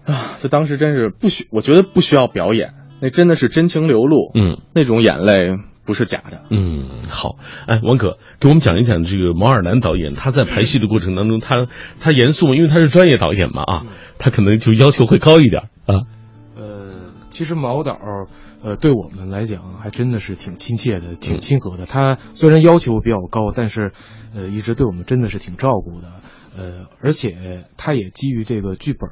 [0.05, 6.43] 啊，这当时真是不需，我觉得不需要表演，那真的是真情流露，嗯那种眼泪不是假的。
[6.51, 7.37] 嗯，好，
[7.67, 11.67] 哎，王可给我们讲一讲这个毛尔南导演，他在排戏的过程当中，他
[12.01, 12.55] 他严肃吗？
[12.55, 13.87] 因为他是专业导演嘛啊，
[14.19, 16.05] 他可能就要求会高一点啊。
[17.35, 17.99] 呃，其实毛导，
[18.63, 21.85] 呃，对我们来讲还真的是挺亲切的，挺亲和的。
[21.85, 23.91] 他虽然要求比较高，但是，
[24.33, 26.13] 呃，一直对我们真的是挺照顾的。
[26.57, 29.11] 呃，而且他也基于这个剧本，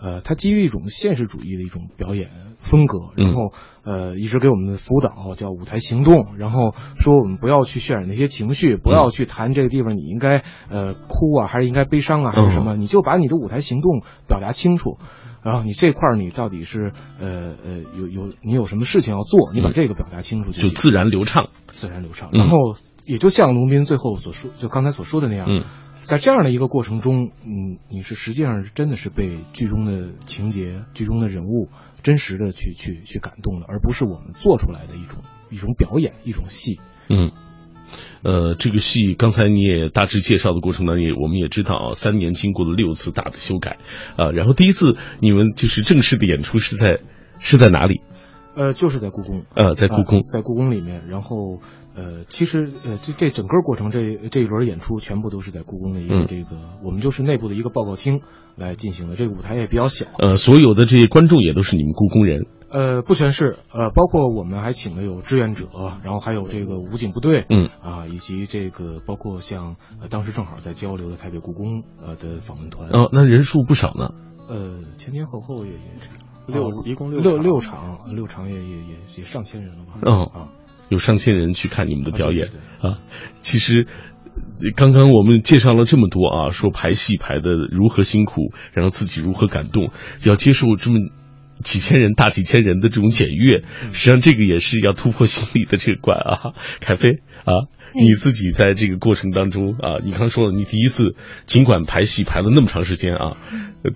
[0.00, 3.52] 呃，他基于一种现实主义的一种表演风格，然后
[3.84, 14.96] 呃，一直给我们的辅导叫舞台行动，然后说我们不要去渲染那些情绪，不要去谈这个地方你应该呃哭啊，还是应该悲伤啊，还是什么，你就把你的舞台行动表达清楚。
[15.42, 22.30] 然后你这块儿你到底是呃呃有有你有什么事情要做，你把这个表达清楚就自然流畅，自然流畅。
[22.32, 25.64] 嗯然后也就像龙斌最后所说，就刚才所说的那样，嗯
[26.02, 31.68] 在这样的一个过程中，嗯，你是实际上是真的是被剧中的情节、剧中的人物
[32.02, 36.80] 真实的去去去感动的，而不是我们做出来的一种一种表演、一种戏。
[37.10, 37.32] 嗯。
[38.22, 43.78] 呃，这个戏刚才你也大致介绍的过程当中，也我们也知道啊，三年经过了六次大的修改，
[44.16, 47.00] 啊，然后第一次你们就是正式的演出是在
[47.38, 48.00] 是在哪里？
[48.56, 51.04] 呃，就是在故宫，呃，在故宫啊，在故宫里面。
[51.08, 51.60] 然后，
[51.94, 58.20] 呃，其实，呃，这这整个过程，这这一轮演出全部都是在故宫的一嗯个这个，我们就是内部的一个报告厅
[58.56, 59.14] 来进行的。
[59.14, 65.66] 这个舞台也比较小，呃，所有的这些观众也都是你们故宫人，呃，不全是，呃，包括我们还请了有志愿者，
[66.04, 74.10] 然后还有这个武警部队，嗯啊，以及这个包括像呃当时正好在交流的台北故宫呃的访问团，哦，那人数不少呢。
[74.48, 76.10] 呃，前前后后也也是
[76.46, 79.92] 六啊一共六六场六场，六场也也也也上千人了吧？
[80.02, 80.48] 哦啊，
[80.88, 82.50] 有上千人去看你们的表演啊
[82.80, 82.98] 对啊。
[83.42, 83.86] 其实，
[84.34, 89.90] 呃刚刚我们介绍了这么多啊，说排戏排的如何辛苦，然后自己如何感动，
[90.24, 90.98] 要接受这么
[91.64, 96.54] 几千人、大几千人的这种检阅，嗯实际上这个也是要突破心理的这个关啊。
[96.80, 101.14] 凯飞啊，你自己在这个过程当中啊，你刚说了，你第一次
[101.46, 103.36] 尽管排戏排了那么长时间啊，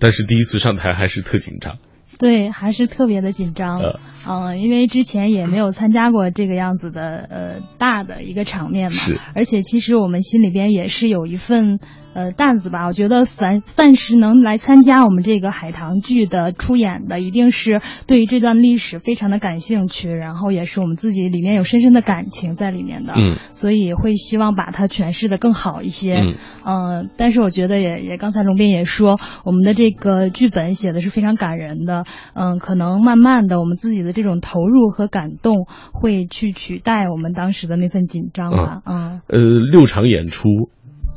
[0.00, 1.78] 但是第一次上台还是特紧张。
[2.18, 3.80] 对，还是特别的紧张。
[3.80, 3.98] 呃
[4.28, 11.80] 嗯，因为之前也没有参加过这个样子的呃大的一个场面嘛，是而且其实我们心里边也是有一份
[12.14, 12.86] 呃担子吧。
[12.86, 26.16] 我觉得凡凡是能来参加我们这个海棠剧的出演的，一定是对于这段历史非常的感兴趣，然后也是我们自己里面有深深的感情在里面的，嗯所以会希望把它诠释的更好一些。
[26.16, 26.34] 嗯
[26.64, 32.04] 嗯，但是我觉得也也刚才龙斌也说，我们的这个剧本写的是非常感人的。
[32.34, 38.80] 嗯，可能慢慢的我们自己的这种投入和感动会去取代我们当时的那份紧张吧。
[38.86, 39.38] 嗯，呃，
[39.70, 40.48] 六场演出，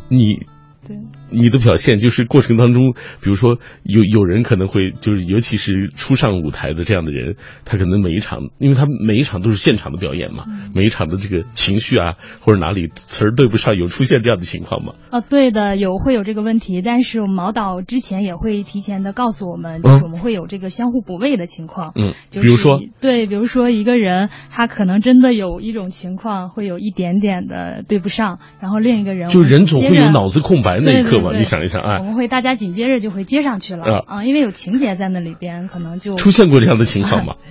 [0.09, 0.45] 你
[0.85, 0.95] 对。
[1.35, 14.93] 你的表现就是过程当中，比如说有有人可能会就是，尤其是初上舞台的这样的人，他可能每一场，因为他每一场都是现场的表演嘛，每一场的这个情绪啊，或者哪里词儿对不上，有出现这样的情况吗？
[15.11, 21.91] 啊，对的，有会有这个问题，但是我们毛导之前也会提前的告诉我们，就是我们会有这个相互补位的情况。
[21.95, 37.35] 嗯，就是比如说，对，比如说一个人他可能真的有一种情况会有一点点的对不上，然后另一个人就人总会有脑子空白那一刻你想一想，哎，我们会大家紧接着就会接上去了啊因为有情节在那里边，可能就出现过这样的情况吗？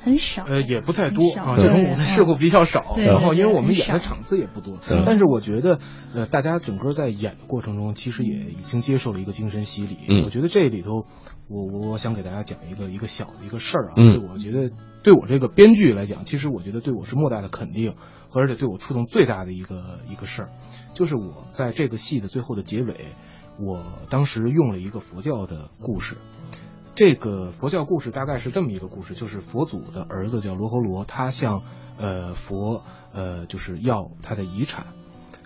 [0.00, 0.44] 很少。
[0.44, 2.92] 呃，也不太多啊，这种舞台事故比较少。
[2.94, 5.78] 对然后，因为我们演的场次也不多嗯，但是我觉得，
[6.14, 9.96] 呃，大家整个在演的过程中，其实也已经接受了一个精神洗礼。
[10.08, 11.04] 嗯我觉得这里头，
[11.48, 14.70] 我我我想给大家讲一个一个小的一个事儿啊，嗯对我觉得
[15.02, 17.94] 对我这个编剧来讲，其实我觉得对我是莫大的肯定，
[18.32, 20.48] 而且对我触动最大的一个一个事儿，
[20.94, 23.14] 就是我在这个戏的最后的结尾。
[23.60, 26.16] 我当时用了一个佛教的故事。
[26.94, 31.64] 这个佛教故事大概是这么一个故事，就是佛祖的儿子叫罗侯罗，他向
[31.96, 34.94] 呃佛呃就是要他的遗产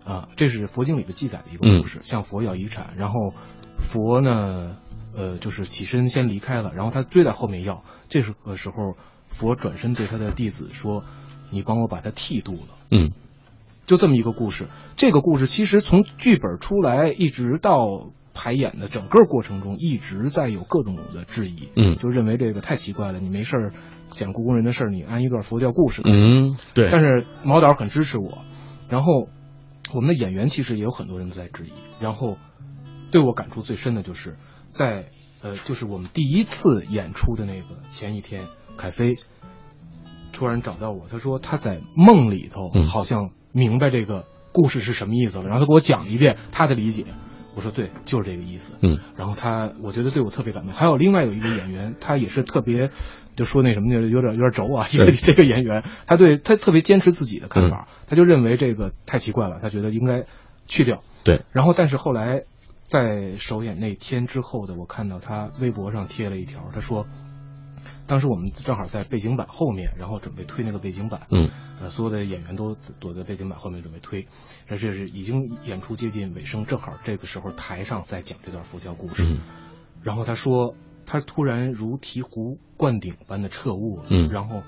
[0.05, 3.33] 啊，这是佛经里的记载的一个故事，向佛要遗产，然后
[3.79, 4.77] 佛呢
[5.15, 8.97] 呃就是起身先离开了，然后他追在后面要，这是个时候
[9.29, 11.03] 佛转身对他的弟子说
[11.51, 13.13] ：“你帮我把他剃度了。”嗯。
[13.87, 23.73] 就这么一个故事，这个故事其实从剧本出来一直到排演的整个过程中，一直在有各种的质疑，嗯，就认为这个太奇怪了，你没事儿
[24.13, 26.89] 讲故宫人的事儿，你安一段佛教故事，嗯，对。
[26.91, 28.39] 但是毛导很支持我，
[28.89, 29.29] 然后
[29.93, 32.39] 我们的演员其实也有很多人在质疑，然后
[33.11, 35.09] 对我感触最深的就是在
[35.43, 39.17] 呃，就是我们第一次演出的那个前一天，凯飞
[40.33, 43.31] 突然找到我，他说他在梦里头好像。
[43.53, 47.07] 明白这个故事是什么意思了，然后他给我讲一遍他的理解。
[47.55, 48.79] 我说对，就是这个意思。
[48.83, 50.73] 嗯，然后他我觉得对我特别感动。
[50.73, 52.91] 还有另外有一个演员，他也是特别，
[53.37, 54.89] 就说那什么就，有点有点轴啊。
[54.91, 60.25] 一个这个演员，他对他特别坚持自己的看法，他就认为这个太奇怪了，他觉得应该
[60.67, 61.03] 去掉。
[61.25, 61.43] 对。
[61.53, 62.45] 然后，但是后来
[62.87, 67.07] 在首演那天之后的，我看到他微博上贴了一条，他说。
[68.07, 71.27] 当时我们正好在背景板后面，然后准备推那个背景板。
[71.31, 71.49] 嗯，
[71.81, 74.27] 呃，所有的演员都躲在背景板后面准备推。
[74.69, 79.25] 而这是已经演出接近尾声，正好这个时候台上在讲这段佛教故事。
[79.25, 79.39] 嗯，
[80.03, 80.75] 然后他说，
[81.07, 84.05] 他突然如醍醐灌顶般的彻悟了。
[84.11, 84.63] 嗯，然后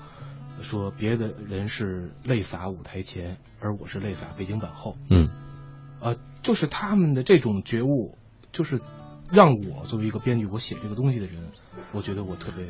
[0.61, 4.95] 说别的人是泪洒舞台前，而我是泪洒背景板后。
[5.09, 5.29] 嗯，
[5.99, 8.17] 呃，就是他们的这种觉悟，
[8.53, 8.79] 就是
[9.29, 11.51] 让我作为一个编剧，我写这个东西的人，
[11.91, 12.65] 我觉得我特别。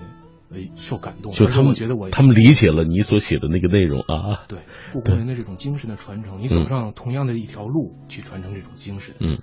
[0.75, 4.45] 受感动，就他们觉得我他们理解了你所写的那个内容啊。
[4.47, 4.59] 对，
[4.93, 9.39] 故宫人的这种精神的传承，你走上同样的一条路去传承这种精神，嗯，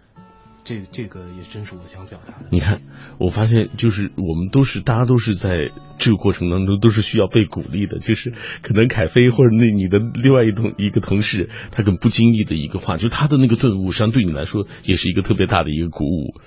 [0.64, 2.46] 这这个也真是我想表达的。
[2.50, 2.80] 你看，
[3.18, 8.32] 我发现就是我们都是大家都是在这个过程当中都是需要被鼓励的，就是
[8.62, 16.40] 可能凯飞或者那你的另外一同一个同事，他很不经意的一个话，就是他的那个顿悟，实际上对你来说也是一个特别大的一个鼓舞。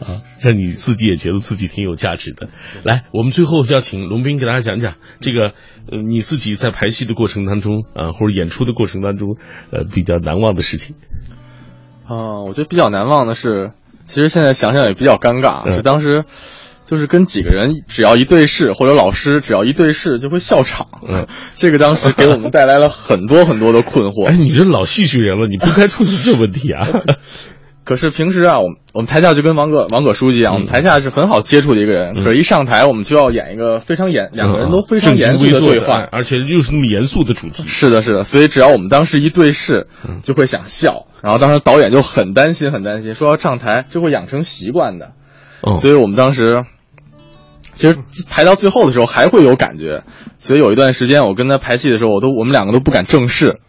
[0.00, 2.48] 啊，让你自己也觉得自己挺有价值的。
[2.82, 5.54] 来，我们最后要请龙斌给大家讲讲这个，
[5.90, 9.36] 呃，你自己在排戏的过程当中啊，或者演出的过程当中，
[9.70, 10.96] 呃，比较难忘的事情。
[12.06, 13.70] 啊，我觉得比较难忘的是，
[14.04, 15.74] 其实现在想想也比较尴尬。
[15.74, 16.24] 是当时
[16.84, 20.86] 就是跟几个人，只要一对视，或者老师只要一对视就会笑场。
[21.08, 24.28] 嗯， 这个当时给我们带来了很多很多的困惑。
[24.28, 26.86] 哎，你这老戏剧人了，你不该出现这问题啊。
[27.86, 32.24] 可是平时啊，我们我们台下就跟王葛王葛书记一样，我们台下是很好接触的一个人。
[32.24, 37.62] 可是，一上台我们就要演一个非常严，两个人都非常严肃的对话，而且又是那么严肃的主题。
[37.68, 38.24] 是的，是的。
[38.24, 39.86] 所以，只要我们当时一对视，
[40.24, 41.06] 就会想笑。
[41.22, 45.12] 然后，当时导演就很担心，很担心，说要上台就会养成习惯的。
[45.76, 46.64] 所以我们当时
[47.74, 47.96] 其实
[48.28, 50.02] 排到最后的时候还会有感觉。
[50.38, 53.60] 所以有一段时间，我跟他排戏的时候，我都我们两个都不敢正视。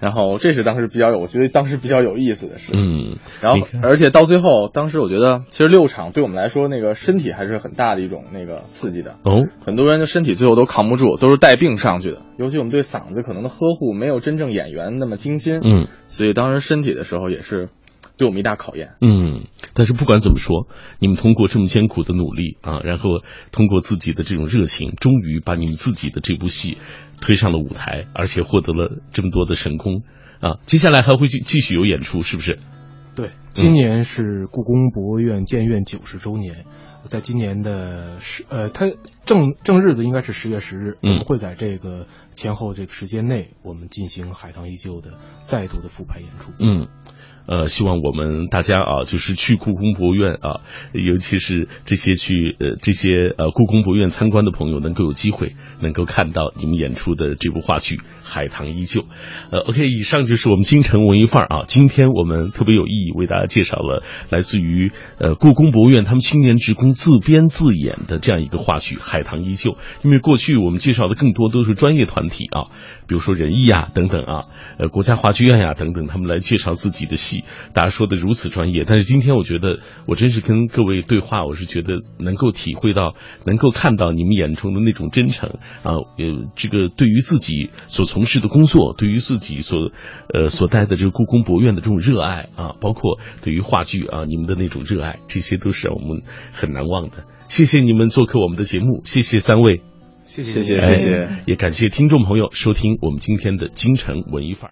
[0.00, 2.72] 然后这是当时比较有，我觉得当时比较有意思的事。
[2.74, 9.16] 嗯，然后而且到最后，当时我觉得其实六场对我们来说，那个身体还是很大的一种那个刺激的。
[9.24, 12.18] 哦，很多人的身体最后都扛不住，都是带病上去的。
[12.36, 15.60] 尤其我们对嗓子可能的呵护没有真正演员那么精心。
[15.62, 17.68] 嗯，所以当时身体的时候也是。
[18.18, 18.96] 对我们一大考验。
[19.00, 20.66] 嗯，但是不管怎么说，
[20.98, 26.76] 你们通过这么艰苦的努力啊，然后通过自己的这种热情，终于把你们自己的这部戏
[27.20, 30.02] 推上了舞台，而且获得了这么多的成功
[30.40, 30.58] 啊！
[30.66, 32.58] 接下来还会继继续有演出，是不是？
[33.16, 36.66] 对，今年是故宫博物院建院九十周年，
[37.02, 38.86] 在今年的十呃，它
[39.24, 46.52] 正正日子应该是十月十日，我们会在这个前后这个时间内，我们进行《海棠依旧》的再度的复排演出。
[46.58, 46.88] 嗯。
[47.48, 50.60] 呃，希望我们大家啊，就是去故宫博物院啊，
[50.92, 59.00] 尤其是这些去呃这些呃故宫博物院参观的朋友，能够有机会能够看到你们演出的这部话剧《海棠依旧》。
[59.50, 61.64] 呃，OK，以上就是我们京城文艺范儿啊。
[61.66, 69.70] 今天我们特别有意义，为大家介绍了来自于呃故宫博物院他们青年职工自编自演的这样一个话剧《海棠依旧》。
[70.04, 72.68] 因为过去我们介绍的更多都是专业团体啊，
[73.06, 74.44] 比如说人艺啊等等啊，
[74.78, 77.37] 呃国家话剧院呀等等，他们来介绍自己的戏。
[77.72, 83.14] 大家说的如此专业，但是今天我觉得我真是跟各位对话，我是觉得能够体会到，
[83.44, 89.90] 能够看到你们眼中的那种真诚啊，呃，这个对于自己所从事的工作，对于自己所
[90.32, 96.22] 呃所带的这个故宫博物院的这种热爱啊，包括对于话剧啊你们的那种热爱，这些都是让我们
[96.52, 97.24] 很难忘的。
[97.48, 99.80] 谢谢你们做客我们的节目，谢谢三位，
[100.22, 104.66] 谢谢谢谢谢谢，也感谢听众朋友收听我们今天的京城文艺范儿。